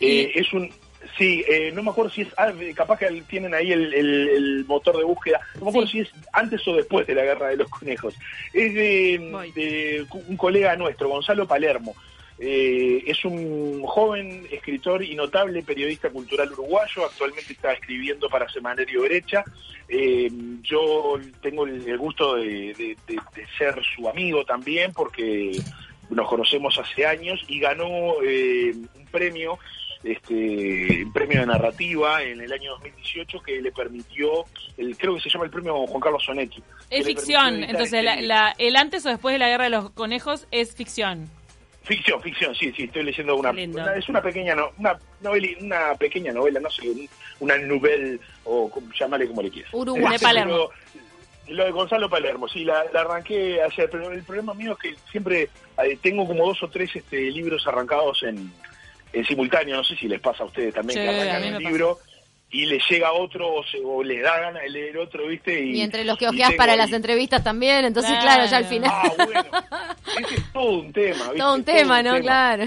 Eh, 0.00 0.32
es 0.34 0.52
un 0.52 0.72
Sí, 1.16 1.44
eh, 1.48 1.72
no 1.74 1.82
me 1.82 1.90
acuerdo 1.90 2.10
si 2.10 2.22
es, 2.22 2.28
ah, 2.36 2.52
capaz 2.74 2.98
que 2.98 3.22
tienen 3.26 3.54
ahí 3.54 3.72
el, 3.72 4.64
motor 4.66 4.96
de 4.98 5.04
búsqueda, 5.04 5.40
no 5.54 5.64
me 5.64 5.70
acuerdo 5.70 5.88
si 5.88 6.00
es 6.00 6.10
antes 6.32 6.66
o 6.68 6.76
después 6.76 7.06
de 7.06 7.14
la 7.14 7.24
guerra 7.24 7.48
de 7.48 7.56
los 7.56 7.68
conejos. 7.68 8.14
Es 8.52 8.74
de, 8.74 10.06
un 10.28 10.36
colega 10.36 10.76
nuestro, 10.76 11.08
Gonzalo 11.08 11.46
Palermo. 11.46 11.94
Eh, 12.38 13.02
es 13.06 13.22
un 13.24 13.82
joven 13.84 14.46
escritor 14.50 15.02
y 15.02 15.14
notable 15.14 15.62
periodista 15.62 16.08
cultural 16.08 16.50
uruguayo, 16.52 17.04
actualmente 17.04 17.52
está 17.52 17.72
escribiendo 17.72 18.28
para 18.28 18.48
Semanario 18.48 19.02
Derecha. 19.02 19.44
Eh, 19.88 20.30
yo 20.62 21.18
tengo 21.42 21.66
el, 21.66 21.98
gusto 21.98 22.36
de, 22.36 22.96
ser 23.58 23.82
su 23.94 24.08
amigo 24.08 24.44
también 24.44 24.92
porque 24.92 25.52
nos 26.08 26.28
conocemos 26.28 26.78
hace 26.78 27.04
años 27.04 27.42
y 27.48 27.60
ganó 27.60 27.88
un 27.88 29.06
premio 29.10 29.58
este 30.02 31.06
premio 31.12 31.40
de 31.40 31.46
narrativa 31.46 32.22
en 32.22 32.40
el 32.40 32.52
año 32.52 32.72
2018 32.72 33.42
que 33.42 33.60
le 33.60 33.70
permitió, 33.72 34.44
el, 34.78 34.96
creo 34.96 35.14
que 35.14 35.20
se 35.20 35.28
llama 35.28 35.44
el 35.44 35.50
premio 35.50 35.86
Juan 35.86 36.00
Carlos 36.00 36.24
Sonetti. 36.24 36.62
Es 36.88 37.06
ficción, 37.06 37.62
entonces 37.64 38.02
la, 38.02 38.54
el 38.58 38.76
antes 38.76 39.04
o 39.06 39.10
después 39.10 39.34
de 39.34 39.38
la 39.38 39.48
guerra 39.48 39.64
de 39.64 39.70
los 39.70 39.90
conejos 39.90 40.46
es 40.50 40.74
ficción. 40.74 41.28
Ficción, 41.82 42.20
ficción, 42.20 42.54
sí, 42.54 42.72
sí, 42.76 42.84
estoy 42.84 43.02
leyendo 43.02 43.36
una, 43.36 43.50
es 43.94 44.08
una 44.08 44.22
pequeña 44.22 44.54
no, 44.54 44.70
una 44.78 44.98
novela, 45.22 45.48
una 45.60 45.94
pequeña 45.94 46.32
novela, 46.32 46.60
no 46.60 46.70
sé, 46.70 46.82
una 47.40 47.56
novela 47.58 48.18
o 48.44 48.70
llámale 48.98 49.26
como 49.26 49.42
le 49.42 49.50
quieras. 49.50 49.72
Uruguay, 49.72 50.14
este, 50.14 50.26
Palermo. 50.26 50.70
Lo 51.48 51.64
de 51.64 51.70
Gonzalo 51.72 52.08
Palermo, 52.08 52.46
sí, 52.48 52.64
la, 52.64 52.84
arranqué 52.94 53.60
ayer, 53.60 53.88
pero 53.90 54.12
el 54.12 54.22
problema 54.22 54.54
mío 54.54 54.72
es 54.72 54.78
que 54.78 55.10
siempre 55.10 55.48
eh, 55.82 55.98
tengo 56.00 56.24
como 56.26 56.46
dos 56.46 56.62
o 56.62 56.68
tres 56.68 56.94
este, 56.94 57.28
libros 57.30 57.66
arrancados 57.66 58.22
en, 58.22 58.52
en 59.12 59.24
simultáneo, 59.24 59.76
no 59.76 59.84
sé 59.84 59.96
si 59.96 60.08
les 60.08 60.20
pasa 60.20 60.44
a 60.44 60.46
ustedes 60.46 60.74
también 60.74 61.00
que 61.00 61.08
arrancan 61.08 61.44
el 61.44 61.58
libro 61.58 61.98
y 62.52 62.66
le 62.66 62.80
llega 62.88 63.12
otro 63.12 63.62
o, 63.84 64.02
le 64.02 64.20
da 64.20 64.40
ganas 64.40 64.62
de 64.62 64.70
leer 64.70 64.98
otro, 64.98 65.28
¿viste? 65.28 65.64
Y, 65.64 65.80
entre 65.80 66.04
los 66.04 66.18
que 66.18 66.28
ojeas 66.28 66.52
para 66.54 66.74
las 66.74 66.92
entrevistas 66.92 67.44
también, 67.44 67.84
entonces 67.84 68.18
claro. 68.20 68.44
ya 68.46 68.56
al 68.56 68.64
final. 68.64 68.90
Ah, 68.92 69.12
bueno, 69.16 69.44
ese 70.18 70.34
es 70.34 70.52
todo 70.52 70.80
un 70.80 70.92
tema, 70.92 71.24
¿viste? 71.26 71.38
Todo 71.38 71.54
un 71.54 71.64
tema, 71.64 72.02
¿no? 72.02 72.20
Claro. 72.20 72.64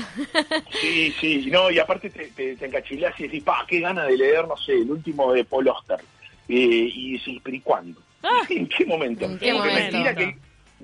Sí, 0.80 1.14
sí, 1.20 1.50
no, 1.52 1.70
y 1.70 1.80
aparte 1.80 2.10
te, 2.10 2.28
te, 2.30 2.56
te 2.56 2.66
encachilas 2.66 3.20
y 3.20 3.24
decís, 3.24 3.44
pa, 3.44 3.66
qué 3.68 3.82
ganas 3.82 4.08
de 4.08 4.18
leer, 4.18 4.48
no 4.48 4.56
sé, 4.58 4.74
el 4.74 4.90
último 4.90 5.34
de 5.34 5.44
Paul 5.44 5.68
Oster. 5.68 6.00
Eh, 6.48 6.92
y 6.94 7.14
decís, 7.18 7.42
pero 7.44 7.58
¿y 7.58 7.60
cuándo? 7.62 8.02
Ah. 8.22 8.42
¿En 8.50 8.68
qué 8.68 8.86
momento? 8.86 9.26
¿En 9.26 9.38
qué 9.38 9.54
momento? 9.54 9.98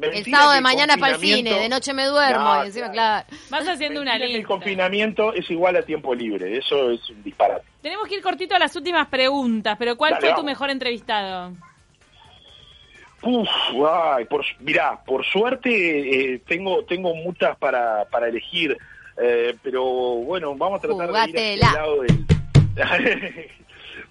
El 0.01 0.25
sábado 0.25 0.53
de 0.53 0.61
mañana 0.61 0.97
para 0.97 1.15
el 1.15 1.19
cine, 1.19 1.59
de 1.59 1.69
noche 1.69 1.93
me 1.93 2.05
duermo, 2.05 2.63
y 2.63 2.67
encima, 2.67 2.91
claro. 2.91 3.27
Vas 3.49 3.67
haciendo 3.67 4.01
una 4.01 4.17
lista. 4.17 4.37
El 4.37 4.47
confinamiento 4.47 5.33
es 5.33 5.49
igual 5.51 5.75
a 5.75 5.81
tiempo 5.81 6.13
libre, 6.15 6.57
eso 6.57 6.91
es 6.91 7.09
un 7.09 7.23
disparate. 7.23 7.65
Tenemos 7.81 8.07
que 8.07 8.15
ir 8.15 8.21
cortito 8.21 8.55
a 8.55 8.59
las 8.59 8.75
últimas 8.75 9.07
preguntas, 9.07 9.75
pero 9.77 9.95
¿cuál 9.97 10.17
fue 10.19 10.33
tu 10.33 10.43
mejor 10.43 10.69
entrevistado? 10.69 11.53
Uf, 13.21 13.49
ay, 13.85 14.25
por, 14.25 14.45
mirá, 14.59 15.03
por 15.05 15.25
suerte 15.25 16.33
eh, 16.33 16.41
tengo 16.47 16.85
tengo 16.85 17.13
muchas 17.15 17.57
para, 17.57 18.05
para 18.05 18.29
elegir, 18.29 18.77
eh, 19.21 19.55
pero 19.61 19.83
bueno, 19.83 20.55
vamos 20.55 20.79
a 20.79 20.87
tratar 20.87 21.11
de 21.11 21.19
ir 21.19 21.35
hacia 21.35 21.53
el 21.53 21.59
lado 21.59 22.01
del... 22.01 22.25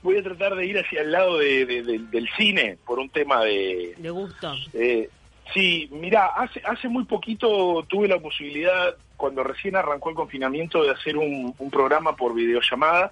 voy 0.02 0.18
a 0.18 0.22
tratar 0.22 0.54
de 0.56 0.66
ir 0.66 0.78
hacia 0.78 1.00
el 1.00 1.12
lado 1.12 1.38
de, 1.38 1.64
del 2.10 2.28
cine 2.36 2.76
por 2.86 2.98
un 2.98 3.08
tema 3.08 3.44
de... 3.44 3.94
De 3.96 4.10
gusto. 4.10 4.52
Eh, 4.74 5.08
Sí, 5.54 5.88
mira, 5.92 6.26
hace, 6.26 6.60
hace 6.64 6.88
muy 6.88 7.04
poquito 7.04 7.84
tuve 7.88 8.08
la 8.08 8.18
posibilidad 8.18 8.94
cuando 9.18 9.42
recién 9.42 9.76
arrancó 9.76 10.08
el 10.08 10.16
confinamiento 10.16 10.82
de 10.82 10.92
hacer 10.92 11.18
un, 11.18 11.54
un 11.58 11.70
programa 11.70 12.16
por 12.16 12.34
videollamada 12.34 13.10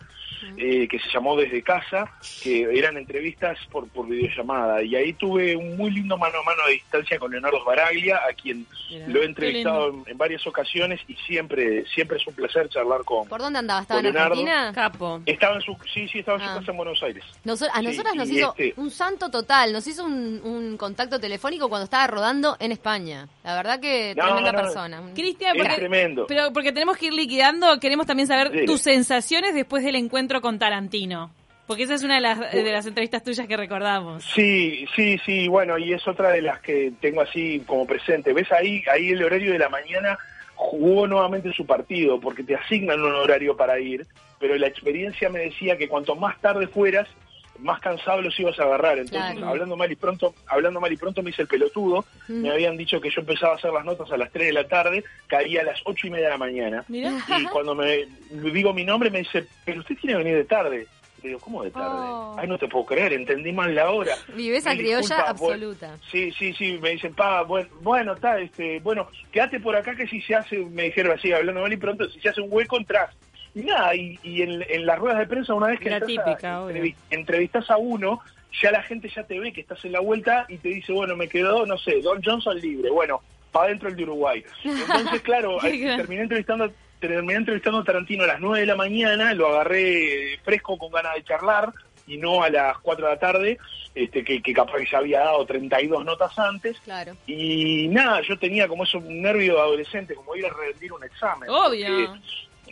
eh, 0.57 0.87
que 0.89 0.99
se 0.99 1.09
llamó 1.11 1.37
Desde 1.37 1.63
Casa, 1.63 2.11
que 2.43 2.63
eran 2.79 2.97
entrevistas 2.97 3.59
por, 3.71 3.89
por 3.89 4.07
videollamada. 4.07 4.83
Y 4.83 4.95
ahí 4.95 5.13
tuve 5.13 5.57
un 5.57 5.77
muy 5.77 5.91
lindo 5.91 6.17
mano 6.17 6.39
a 6.39 6.43
mano 6.43 6.63
de 6.67 6.75
distancia 6.75 7.19
con 7.19 7.31
Leonardo 7.31 7.65
Baraglia, 7.65 8.21
a 8.29 8.33
quien 8.33 8.67
lo 9.09 9.23
he 9.23 9.27
entrevistado 9.27 9.95
en, 10.07 10.17
varias 10.17 10.47
ocasiones 10.47 11.01
y 11.09 11.15
siempre 11.27 11.85
siempre 11.87 12.19
es 12.19 12.27
un 12.27 12.35
placer 12.35 12.69
charlar 12.69 13.05
con 13.05 13.29
¿Por 13.29 13.41
dónde 13.41 13.59
andaba? 13.59 13.83
¿Estaba 13.83 14.01
en 14.01 14.17
Argentina? 14.17 14.73
Capo. 14.75 15.21
Estaba 15.27 15.57
en 15.57 15.63
su, 15.63 15.77
sí, 15.93 16.09
sí, 16.09 16.21
estaba 16.21 16.39
en 16.39 16.45
su 16.45 16.51
ah. 16.51 16.59
casa 16.59 16.71
en 16.71 16.77
Buenos 16.77 17.03
Aires. 17.03 17.25
a 17.73 17.83
nosotras 17.83 18.15
nos 18.15 18.31
hizo 18.31 18.55
este 18.57 18.81
un 18.81 18.91
santo 18.91 19.31
total, 19.31 19.73
nos 19.73 19.87
hizo 19.87 20.05
un, 20.05 20.41
un, 20.45 20.77
contacto 20.77 21.19
telefónico 21.19 21.69
cuando 21.69 21.85
estaba 21.85 22.07
rodando 22.07 22.57
en 22.61 22.73
España. 22.73 23.29
La 23.43 23.57
verdad 23.57 23.81
que 23.81 24.15
tremenda 24.15 24.53
persona. 24.53 25.03
Cristian, 25.15 25.57
pero 26.29 26.53
porque 26.53 26.73
tenemos 26.73 26.97
que 26.97 27.07
ir 27.07 27.15
liquidando, 27.15 27.79
queremos 27.81 28.07
también 28.07 28.27
saber 28.27 28.65
tus 28.67 28.81
sensaciones 28.81 29.55
después 29.55 29.85
del 29.85 29.97
encuentro 29.97 30.41
con 30.41 30.59
Tarantino. 30.59 31.31
Porque 31.67 31.83
esa 31.83 31.95
es 31.95 32.05
una 32.05 32.15
de 32.15 32.21
las, 32.21 32.53
de 32.53 32.71
las 32.71 32.87
entrevistas 32.87 33.25
tuyas 33.25 33.49
que 33.49 33.57
recordamos. 33.57 34.25
Sí, 34.25 34.87
sí, 34.95 35.19
sí, 35.27 35.49
bueno, 35.49 35.77
y 35.79 35.93
es 35.93 36.07
otra 36.07 36.31
de 36.31 36.41
las 36.41 36.61
que 36.61 36.93
tengo 37.01 37.23
así 37.23 37.61
como 37.67 37.85
presente. 37.85 38.33
¿Ves 38.33 38.53
ahí, 38.53 38.85
ahí 38.93 39.09
el 39.09 39.25
horario 39.25 39.53
de 39.53 39.59
la 39.59 39.69
mañana 39.69 40.17
jugó 40.55 41.07
nuevamente 41.07 41.53
su 41.53 41.67
partido, 41.67 42.21
porque 42.21 42.45
te 42.45 42.55
asignan 42.55 43.03
un 43.03 43.15
horario 43.15 43.57
para 43.57 43.79
ir, 43.81 44.07
pero 44.39 44.57
la 44.57 44.69
experiencia 44.69 45.29
me 45.29 45.41
decía 45.41 45.77
que 45.77 45.89
cuanto 45.89 46.15
más 46.15 46.41
tarde 46.41 46.67
fueras, 46.69 47.09
más 47.59 47.81
cansado 47.81 48.23
los 48.23 48.39
ibas 48.39 48.59
a 48.59 48.65
agarrar. 48.65 48.99
Entonces, 48.99 49.43
hablando 49.43 49.77
mal 49.77 49.91
y 49.91 49.97
pronto, 49.97 50.35
hablando 50.47 50.81
mal 50.81 50.93
y 50.93 50.97
pronto 50.97 51.23
me 51.23 51.31
hice 51.31 51.43
el 51.43 51.49
pelotudo. 51.49 52.05
Me 52.29 52.51
habían 52.51 52.77
dicho 52.77 53.01
que 53.01 53.11
yo 53.11 53.21
empezaba 53.21 53.55
a 53.55 53.57
hacer 53.57 53.73
las 53.73 53.85
notas 53.85 54.11
a 54.11 54.17
las 54.17 54.31
3 54.31 54.47
de 54.47 54.53
la 54.53 54.69
tarde, 54.69 55.05
caía 55.27 55.63
a 55.63 55.65
las 55.65 55.81
ocho 55.85 56.07
y 56.07 56.11
media 56.11 56.27
de 56.27 56.31
la 56.31 56.39
mañana. 56.39 56.85
Y 56.89 57.45
cuando 57.53 57.75
me 57.75 58.07
digo 58.31 58.73
mi 58.73 58.85
nombre 58.85 59.11
me 59.11 59.19
dice, 59.19 59.47
pero 59.65 59.81
usted 59.81 59.97
tiene 59.97 60.15
que 60.15 60.25
venir 60.25 60.37
de 60.37 60.45
tarde. 60.45 60.87
Le 61.23 61.31
digo, 61.31 61.41
¿cómo 61.41 61.65
de 61.65 61.71
tarde? 61.71 61.87
Oh. 61.89 62.37
Ay, 62.39 62.47
no 62.47 62.59
te 62.59 62.69
puedo 62.69 62.85
creer, 62.85 63.15
entendí 63.15 63.51
mal 63.51 63.75
la 63.75 63.91
hora. 63.91 64.15
Vives 64.35 64.67
a 64.67 64.77
criolla 64.77 65.23
absoluta. 65.23 65.97
Sí, 66.11 66.31
sí, 66.33 66.53
sí, 66.53 66.79
me 66.81 66.91
dicen, 66.91 67.15
pa, 67.15 67.43
bueno, 67.43 67.69
bueno, 67.81 68.13
está, 68.13 68.39
este, 68.39 68.81
bueno, 68.81 69.09
quédate 69.33 69.59
por 69.59 69.75
acá 69.75 69.97
que 69.97 70.07
si 70.07 70.21
se 70.21 70.35
hace, 70.35 70.59
me 70.59 70.85
dijeron 70.85 71.17
así, 71.19 71.33
hablando 71.33 71.63
mal 71.63 71.73
y 71.73 71.79
pronto, 71.79 72.09
si 72.11 72.21
se 72.21 72.29
hace 72.29 72.43
un 72.43 72.49
hueco, 72.53 72.77
entras. 72.77 73.15
Y 73.57 73.63
nada, 73.63 73.95
y, 73.95 74.19
en, 74.43 74.85
las 74.85 74.99
ruedas 74.99 75.19
de 75.19 75.27
prensa, 75.27 75.55
una 75.55 75.69
vez 75.69 75.81
que 75.81 75.89
entrevistas 77.09 77.71
a 77.71 77.79
uno, 77.79 78.21
ya 78.61 78.71
la 78.71 78.83
gente 78.83 79.09
ya 79.09 79.23
te 79.23 79.41
ve 79.41 79.51
que 79.51 79.63
estás 79.63 79.83
en 79.87 79.93
la 79.93 80.01
vuelta 80.01 80.45
y 80.51 80.59
te 80.59 80.69
dice, 80.69 80.93
bueno, 80.93 81.17
me 81.17 81.27
quedó, 81.27 81.65
no 81.65 81.79
sé, 81.79 82.03
Don 82.03 82.23
Johnson 82.23 82.61
libre, 82.61 82.91
bueno, 82.91 83.23
para 83.51 83.69
adentro 83.69 83.89
el 83.89 83.97
de 83.97 84.03
Uruguay. 84.03 84.45
Entonces, 84.63 85.23
claro, 85.23 85.57
terminé 85.63 86.23
entrevistando 86.23 86.71
terminé 87.01 87.35
entrevistando 87.35 87.79
a 87.79 87.85
Tarantino 87.85 88.25
a 88.25 88.27
las 88.27 88.41
9 88.41 88.61
de 88.61 88.67
la 88.67 88.77
mañana, 88.77 89.33
lo 89.33 89.49
agarré 89.49 90.39
fresco 90.45 90.77
con 90.77 90.91
ganas 90.91 91.15
de 91.15 91.25
charlar 91.25 91.73
y 92.07 92.19
no 92.19 92.43
a 92.43 92.51
las 92.51 92.77
4 92.79 93.07
de 93.07 93.13
la 93.13 93.19
tarde, 93.19 93.59
este, 93.95 94.23
que, 94.23 94.43
que 94.43 94.53
capaz 94.53 94.77
que 94.77 94.87
ya 94.91 94.99
había 94.99 95.21
dado 95.21 95.47
32 95.47 96.05
notas 96.05 96.39
antes. 96.39 96.79
Claro. 96.81 97.17
Y 97.27 97.89
nada, 97.89 98.21
yo 98.21 98.39
tenía 98.39 98.69
como 98.69 98.85
eso 98.85 98.99
un 98.99 99.23
nervio 99.23 99.55
de 99.55 99.61
adolescente, 99.61 100.15
como 100.15 100.37
ir 100.37 100.45
a 100.45 100.51
rendir 100.51 100.93
un 100.93 101.05
examen. 101.05 101.49
Obvio. 101.49 102.19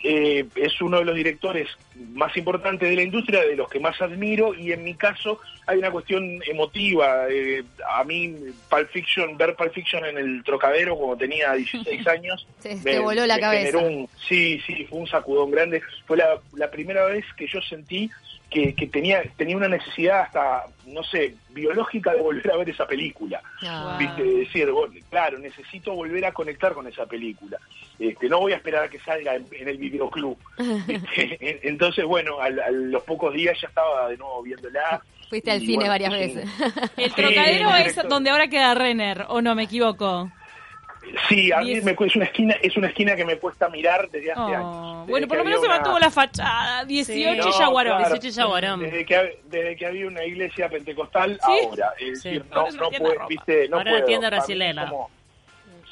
Eh, 0.07 0.45
es 0.55 0.79
uno 0.83 0.99
de 0.99 1.05
los 1.05 1.15
directores 1.15 1.67
más 2.11 2.37
importantes 2.37 2.87
de 2.87 2.95
la 2.95 3.01
industria, 3.01 3.41
de 3.41 3.55
los 3.55 3.67
que 3.67 3.79
más 3.79 3.99
admiro, 3.99 4.53
y 4.53 4.71
en 4.71 4.83
mi 4.83 4.93
caso 4.93 5.39
hay 5.65 5.79
una 5.79 5.89
cuestión 5.89 6.41
emotiva. 6.45 7.27
Eh, 7.27 7.63
a 7.89 8.03
mí, 8.03 8.35
Pulp 8.69 8.87
Fiction, 8.91 9.35
ver 9.35 9.55
Pulp 9.55 9.73
Fiction 9.73 10.05
en 10.05 10.19
el 10.19 10.43
Trocadero 10.43 10.95
cuando 10.95 11.17
tenía 11.17 11.53
16 11.53 12.07
años, 12.07 12.47
me, 12.83 12.99
voló 12.99 13.25
la 13.25 13.39
cabeza. 13.39 13.79
sí, 14.27 14.61
sí, 14.67 14.85
fue 14.87 14.99
un 14.99 15.07
sacudón 15.07 15.49
grande. 15.49 15.81
Fue 16.05 16.17
la, 16.17 16.39
la 16.53 16.69
primera 16.69 17.05
vez 17.05 17.25
que 17.35 17.47
yo 17.47 17.59
sentí 17.61 18.11
que, 18.49 18.87
tenía, 18.91 19.23
tenía 19.35 19.57
una 19.57 19.67
necesidad 19.67 20.21
hasta, 20.21 20.63
no 20.85 21.03
sé, 21.03 21.35
biológica 21.49 22.13
de 22.13 22.21
volver 22.21 22.51
a 22.51 22.57
ver 22.57 22.69
esa 22.69 22.87
película. 22.87 23.41
Ah. 23.63 23.97
¿Viste? 23.99 24.23
Decir, 24.23 24.69
claro, 25.09 25.37
necesito 25.39 25.93
volver 25.93 26.25
a 26.25 26.31
conectar 26.31 26.73
con 26.73 26.87
esa 26.87 27.05
película. 27.05 27.57
Este, 27.99 28.29
no 28.29 28.39
voy 28.39 28.53
a 28.53 28.57
esperar 28.57 28.83
a 28.83 28.89
que 28.89 28.99
salga 28.99 29.35
en, 29.35 29.67
el 29.67 29.77
videoclub. 29.77 30.37
Entonces, 31.17 32.05
bueno, 32.05 32.39
a, 32.39 32.49
los 32.49 33.03
pocos 33.03 33.33
días 33.33 33.59
ya 33.61 33.67
estaba 33.67 34.09
de 34.09 34.17
nuevo 34.17 34.41
viéndola. 34.43 35.01
Fuiste 35.29 35.51
al 35.51 35.59
cine 35.61 35.89
varias 35.89 36.11
veces. 36.11 36.49
El 36.97 37.13
Trocadero 37.13 37.75
es 37.75 37.95
donde 38.07 38.29
ahora 38.29 38.47
queda 38.47 38.75
Renner, 38.75 39.25
¿o 39.29 39.41
no 39.41 39.55
me 39.55 39.63
equivoco? 39.63 40.31
Sí, 41.29 41.51
a 41.51 41.59
mí 41.59 41.79
me, 41.81 41.91
es 41.91 42.15
una 42.15 42.25
esquina 42.25 42.55
es 42.61 42.75
una 42.77 42.87
esquina 42.87 43.15
que 43.15 43.25
me 43.25 43.37
cuesta 43.37 43.69
mirar 43.69 44.09
desde 44.09 44.31
hace 44.31 44.41
oh, 44.41 44.45
años. 44.45 45.07
bueno, 45.07 45.27
por 45.27 45.37
lo 45.37 45.45
menos 45.45 45.61
se 45.61 45.67
mantuvo 45.67 45.99
la 45.99 46.09
fachada. 46.09 46.85
18 46.85 47.43
sí, 47.43 47.59
Yaguarón. 47.59 47.97
18 47.99 48.29
Yaguarón. 48.29 48.79
Desde 48.81 49.05
que, 49.05 49.39
desde 49.45 49.75
que 49.75 49.85
había 49.85 50.07
una 50.07 50.23
iglesia 50.23 50.69
pentecostal, 50.69 51.39
ahora. 51.41 51.93
Es 51.99 52.23
decir, 52.23 52.43
no, 52.51 52.69
no, 52.71 52.89
puede, 52.89 53.17
viste, 53.29 53.69
no 53.69 53.77
ahora 53.77 53.91
puedo. 53.91 54.05
tienda 54.05 54.29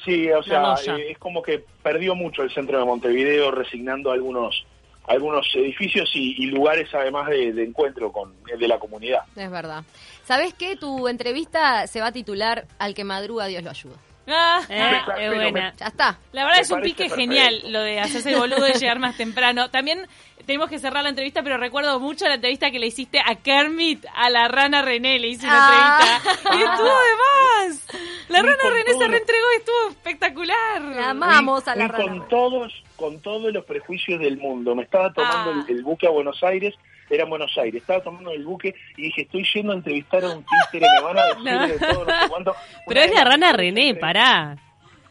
sí, 0.04 0.30
o 0.30 0.42
sea, 0.42 0.74
eh, 0.86 1.12
es 1.12 1.18
como 1.18 1.42
que 1.42 1.64
perdió 1.82 2.14
mucho 2.14 2.42
el 2.42 2.52
centro 2.52 2.78
de 2.78 2.84
Montevideo 2.84 3.50
resignando 3.50 4.10
algunos 4.10 4.66
algunos 5.06 5.46
edificios 5.54 6.10
y, 6.14 6.46
lugares 6.46 6.88
además 6.94 7.28
de, 7.28 7.52
de, 7.52 7.62
encuentro 7.62 8.10
con 8.10 8.32
de 8.42 8.68
la 8.68 8.78
comunidad. 8.78 9.20
Es 9.36 9.50
verdad. 9.50 9.84
¿Sabes 10.24 10.54
qué? 10.54 10.76
Tu 10.76 11.08
entrevista 11.08 11.86
se 11.86 12.00
va 12.00 12.06
a 12.06 12.12
titular 12.12 12.66
Al 12.78 12.94
que 12.94 13.04
madruga 13.04 13.46
Dios 13.46 13.62
lo 13.62 13.70
ayuda. 13.70 13.96
Ah, 14.26 14.62
eh, 14.68 15.30
buena. 15.34 15.74
ya 15.76 15.86
está. 15.86 16.18
La 16.32 16.44
verdad 16.44 16.60
es 16.60 16.70
un 16.70 16.80
pique 16.80 17.10
genial 17.10 17.60
lo 17.68 17.80
de 17.80 18.00
hacerse 18.00 18.30
el 18.32 18.38
boludo 18.38 18.66
y 18.68 18.72
llegar 18.72 18.98
más 18.98 19.16
temprano. 19.16 19.70
También 19.70 20.06
tenemos 20.46 20.68
que 20.68 20.78
cerrar 20.78 21.02
la 21.02 21.10
entrevista, 21.10 21.42
pero 21.42 21.58
recuerdo 21.58 22.00
mucho 22.00 22.26
la 22.26 22.34
entrevista 22.34 22.70
que 22.70 22.78
le 22.78 22.86
hiciste 22.86 23.20
a 23.20 23.34
Kermit, 23.34 24.04
a 24.14 24.30
la 24.30 24.48
rana 24.48 24.82
René, 24.82 25.18
le 25.18 25.28
hice 25.28 25.46
una 25.46 25.58
ah. 25.58 26.20
entrevista. 26.20 26.56
Y 26.56 26.62
estuvo 26.62 26.88
de 26.88 27.70
más. 27.70 27.86
La 28.28 28.42
rana 28.42 28.70
René 28.70 28.92
se 28.92 29.08
reentregó 29.08 29.46
y 29.54 29.58
estuvo 29.58 29.88
espectacular. 29.90 30.80
La 30.80 31.10
amamos 31.10 31.68
a 31.68 31.76
la 31.76 31.88
rana. 31.88 32.04
Con 32.04 32.28
todos, 32.28 32.72
con 32.96 33.20
todos 33.20 33.52
los 33.52 33.64
prejuicios 33.64 34.20
del 34.20 34.38
mundo. 34.38 34.74
Me 34.74 34.84
estaba 34.84 35.12
tomando 35.12 35.62
ah. 35.62 35.66
el 35.68 35.82
buque 35.82 36.06
a 36.06 36.10
Buenos 36.10 36.42
Aires 36.42 36.74
era 37.10 37.24
en 37.24 37.30
Buenos 37.30 37.56
Aires. 37.58 37.80
Estaba 37.80 38.02
tomando 38.02 38.30
el 38.30 38.44
buque 38.44 38.74
y 38.96 39.02
dije, 39.02 39.22
estoy 39.22 39.46
yendo 39.54 39.72
a 39.72 39.76
entrevistar 39.76 40.24
a 40.24 40.30
un 40.30 40.44
títere, 40.44 40.86
me 40.96 41.02
van 41.02 41.18
a 41.18 41.26
decir 41.66 41.78
de 41.78 41.86
todo, 41.86 42.04
no 42.04 42.20
sé 42.20 42.28
cuánto. 42.28 42.56
Pero 42.86 43.00
es 43.00 43.14
la 43.14 43.24
rana 43.24 43.52
René, 43.52 43.94
pará. 43.94 44.56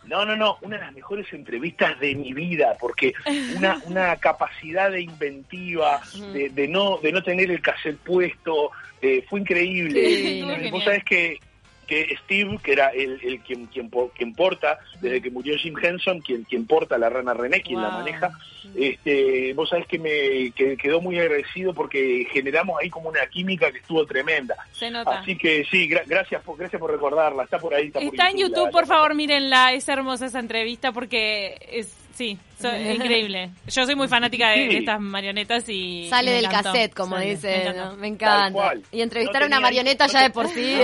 No, 0.05 0.25
no, 0.25 0.35
no, 0.35 0.57
una 0.61 0.77
de 0.77 0.83
las 0.83 0.93
mejores 0.93 1.31
entrevistas 1.31 1.97
de 1.99 2.13
mi 2.15 2.33
vida, 2.33 2.75
porque 2.79 3.13
una, 3.55 3.81
una 3.85 4.15
capacidad 4.17 4.91
de 4.91 5.01
inventiva, 5.01 6.01
de, 6.33 6.49
de 6.49 6.67
no 6.67 6.97
de 6.97 7.11
no 7.11 7.23
tener 7.23 7.49
el 7.49 7.61
cassette 7.61 7.97
puesto, 7.99 8.71
eh, 9.01 9.23
fue 9.29 9.39
increíble. 9.39 10.05
Sí, 10.05 10.69
Vos 10.71 10.83
sabés 10.83 11.03
que 11.05 11.39
que 11.83 12.15
Steve, 12.23 12.57
que 12.63 12.73
era 12.73 12.89
el, 12.89 13.19
el 13.23 13.39
quien, 13.41 13.67
quien, 13.67 13.89
quien, 14.15 14.33
porta, 14.33 14.79
desde 15.01 15.21
que 15.21 15.31
murió 15.31 15.57
Jim 15.57 15.75
Henson, 15.81 16.21
quien, 16.21 16.43
quien 16.43 16.65
porta 16.65 16.97
la 16.97 17.09
rana 17.09 17.33
René, 17.33 17.61
quien 17.61 17.81
la 17.81 17.89
maneja, 17.89 18.31
este, 18.75 19.53
vos 19.53 19.69
sabés 19.69 19.87
que 19.87 19.99
me 19.99 20.51
que 20.51 20.77
quedó 20.77 21.01
muy 21.01 21.19
agradecido 21.19 21.73
porque 21.73 22.27
generamos 22.31 22.79
ahí 22.81 22.89
como 22.89 23.09
una 23.09 23.25
química 23.27 23.71
que 23.71 23.79
estuvo 23.79 24.05
tremenda. 24.05 24.55
Se 24.71 24.89
nota. 24.89 25.19
Así 25.19 25.37
que 25.37 25.65
sí, 25.69 25.87
gracias, 25.87 26.41
por, 26.43 26.57
gracias 26.57 26.79
por 26.79 26.91
recordarla, 26.91 27.43
está 27.43 27.59
por 27.59 27.73
ahí. 27.73 27.87
Está, 27.87 27.99
está 27.99 28.29
en 28.29 28.37
YouTube, 28.37 28.71
por 28.71 28.85
favor, 28.85 29.15
mírenla, 29.15 29.73
es 29.73 29.87
hermosa 29.87 30.25
esa 30.25 30.39
entrevista 30.39 30.91
porque 30.91 31.57
es 31.71 32.02
Sí, 32.13 32.37
increíble. 32.59 33.49
Yo 33.67 33.85
soy 33.85 33.95
muy 33.95 34.07
fanática 34.07 34.49
de, 34.49 34.77
estas 34.77 34.99
marionetas 34.99 35.67
y. 35.67 36.07
Sale 36.09 36.31
del 36.31 36.47
cassette, 36.47 36.93
como 36.93 37.17
dice. 37.17 37.73
Me 37.97 38.07
encanta. 38.07 38.73
Y 38.91 39.01
entrevistar 39.01 39.43
a 39.43 39.45
una 39.47 39.59
marioneta 39.59 40.07
ya 40.07 40.23
de 40.23 40.29
por 40.29 40.47
sí. 40.47 40.77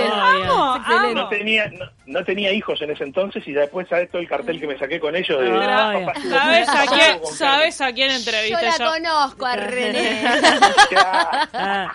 No, 1.10 1.28
tenía, 1.28 1.70
no, 2.06 2.24
tenía 2.24 2.52
hijos 2.52 2.80
en 2.82 2.90
ese 2.90 3.04
entonces 3.04 3.46
y 3.46 3.52
después 3.52 3.88
sabes 3.88 4.10
todo 4.10 4.20
el 4.20 4.28
cartel 4.28 4.60
que 4.60 4.66
me 4.66 4.78
saqué 4.78 4.98
con 5.00 5.14
ellos. 5.14 5.40
De, 5.40 5.48
¿Sabes, 6.28 6.68
a 6.68 6.86
quién, 6.86 7.26
¿Sabes 7.26 7.80
a 7.80 7.92
quién 7.92 8.10
entrevisté 8.10 8.66
yo? 8.78 8.84
la 8.84 8.90
conozco 8.90 9.46
a 9.46 9.56
René. 9.56 10.22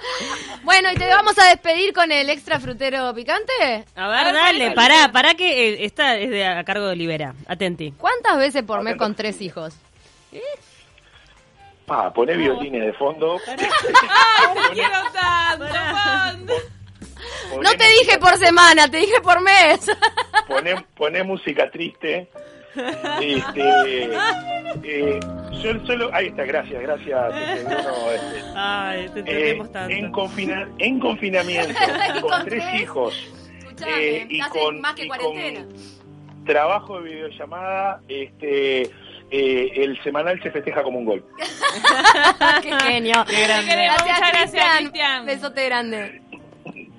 bueno, 0.64 0.92
y 0.92 0.96
te 0.96 1.08
vamos 1.08 1.38
a 1.38 1.50
despedir 1.50 1.94
con 1.94 2.12
el 2.12 2.30
extra 2.30 2.60
frutero 2.60 3.14
picante. 3.14 3.86
A 3.96 4.08
ver, 4.08 4.34
dale, 4.34 4.72
pará, 4.72 5.12
pará 5.12 5.36
que 5.36 5.70
eh, 5.70 5.86
esta 5.86 6.18
es 6.18 6.30
de, 6.30 6.46
a 6.46 6.64
cargo 6.64 6.88
de 6.88 6.96
Libera. 6.96 7.34
Atenti. 7.48 7.92
¿Cuántas 8.26 8.40
veces 8.40 8.64
por 8.64 8.82
mes 8.82 8.96
con 8.96 9.14
tres 9.14 9.40
hijos. 9.40 9.78
Ah, 11.88 12.12
poné 12.12 12.36
violines 12.36 12.88
de 12.88 12.94
fondo. 12.94 13.40
no 17.62 17.70
te 17.78 17.88
dije 18.00 18.18
por 18.20 18.36
semana, 18.38 18.90
te 18.90 18.98
dije 18.98 19.22
por 19.22 19.40
mes. 19.42 19.92
Poné, 20.98 21.24
música 21.24 21.70
triste. 21.70 22.28
Este, 23.22 24.10
eh, 24.84 25.20
solo, 25.86 26.10
ahí 26.12 26.26
está, 26.28 26.44
gracias, 26.46 26.82
gracias. 26.82 27.36
Este, 27.36 27.76
Ay, 28.56 29.08
te 29.10 29.52
eh, 29.52 29.62
tanto. 29.72 29.94
En, 29.94 30.12
confina, 30.12 30.68
en 30.80 31.00
confinamiento, 31.00 31.80
con 32.22 32.46
tres 32.46 32.64
hijos. 32.82 33.14
Eh, 33.86 34.26
y 34.30 34.40
con, 34.42 34.82
más 34.82 34.96
que 34.96 35.08
cuarentena 35.08 35.68
trabajo 36.46 37.02
de 37.02 37.10
videollamada, 37.10 38.02
este, 38.08 38.84
eh, 39.32 39.72
el 39.76 40.02
semanal 40.04 40.42
se 40.42 40.52
festeja 40.52 40.84
como 40.84 41.00
un 41.00 41.06
gol. 41.06 41.26
Qué 42.62 42.72
genio. 42.80 43.26
Qué 43.28 43.44
grande. 43.44 43.76
Gracias, 43.76 44.02
Muchas 44.02 44.20
gracias, 44.20 44.42
Cristian. 44.42 44.78
Cristian. 44.78 45.26
Besote 45.26 45.66
grande. 45.66 46.22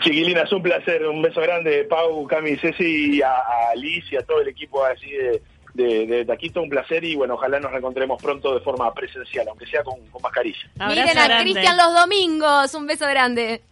Chiquilinas, 0.01 0.53
un 0.53 0.63
placer, 0.63 1.07
un 1.07 1.23
beso 1.23 1.41
grande, 1.41 1.85
Pau, 1.85 2.27
Cami, 2.27 2.57
Ceci, 2.57 3.23
a, 3.23 3.31
a 3.71 3.75
Liz 3.75 4.05
y 4.13 4.17
a 4.17 4.23
todo 4.23 4.43
el 4.43 4.49
equipo 4.49 4.85
así 4.85 5.11
de, 5.11 5.43
de, 5.75 6.07
de 6.07 6.25
Taquito, 6.25 6.63
un 6.63 6.69
placer 6.69 7.03
y 7.05 7.17
bueno, 7.17 7.35
ojalá 7.35 7.61
nos 7.61 7.71
reencontremos 7.71 8.21
pronto 8.23 8.55
de 8.55 8.61
forma 8.61 8.93
presencial, 8.93 9.49
aunque 9.49 9.67
sea 9.67 9.83
con, 9.83 9.99
con 10.11 10.21
mascarilla. 10.23 10.69
Abrazo 10.79 11.01
Miren 11.01 11.19
a. 11.19 11.39
Cristian 11.41 11.77
los 11.77 11.95
domingos. 11.95 12.75
Un 12.75 12.87
beso 12.87 13.07
grande. 13.07 13.63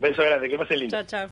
Beso 0.00 0.22
grande, 0.22 0.48
que 0.48 0.58
pasen 0.58 0.80
lindo. 0.80 0.96
Chao, 0.96 1.06
chao. 1.06 1.30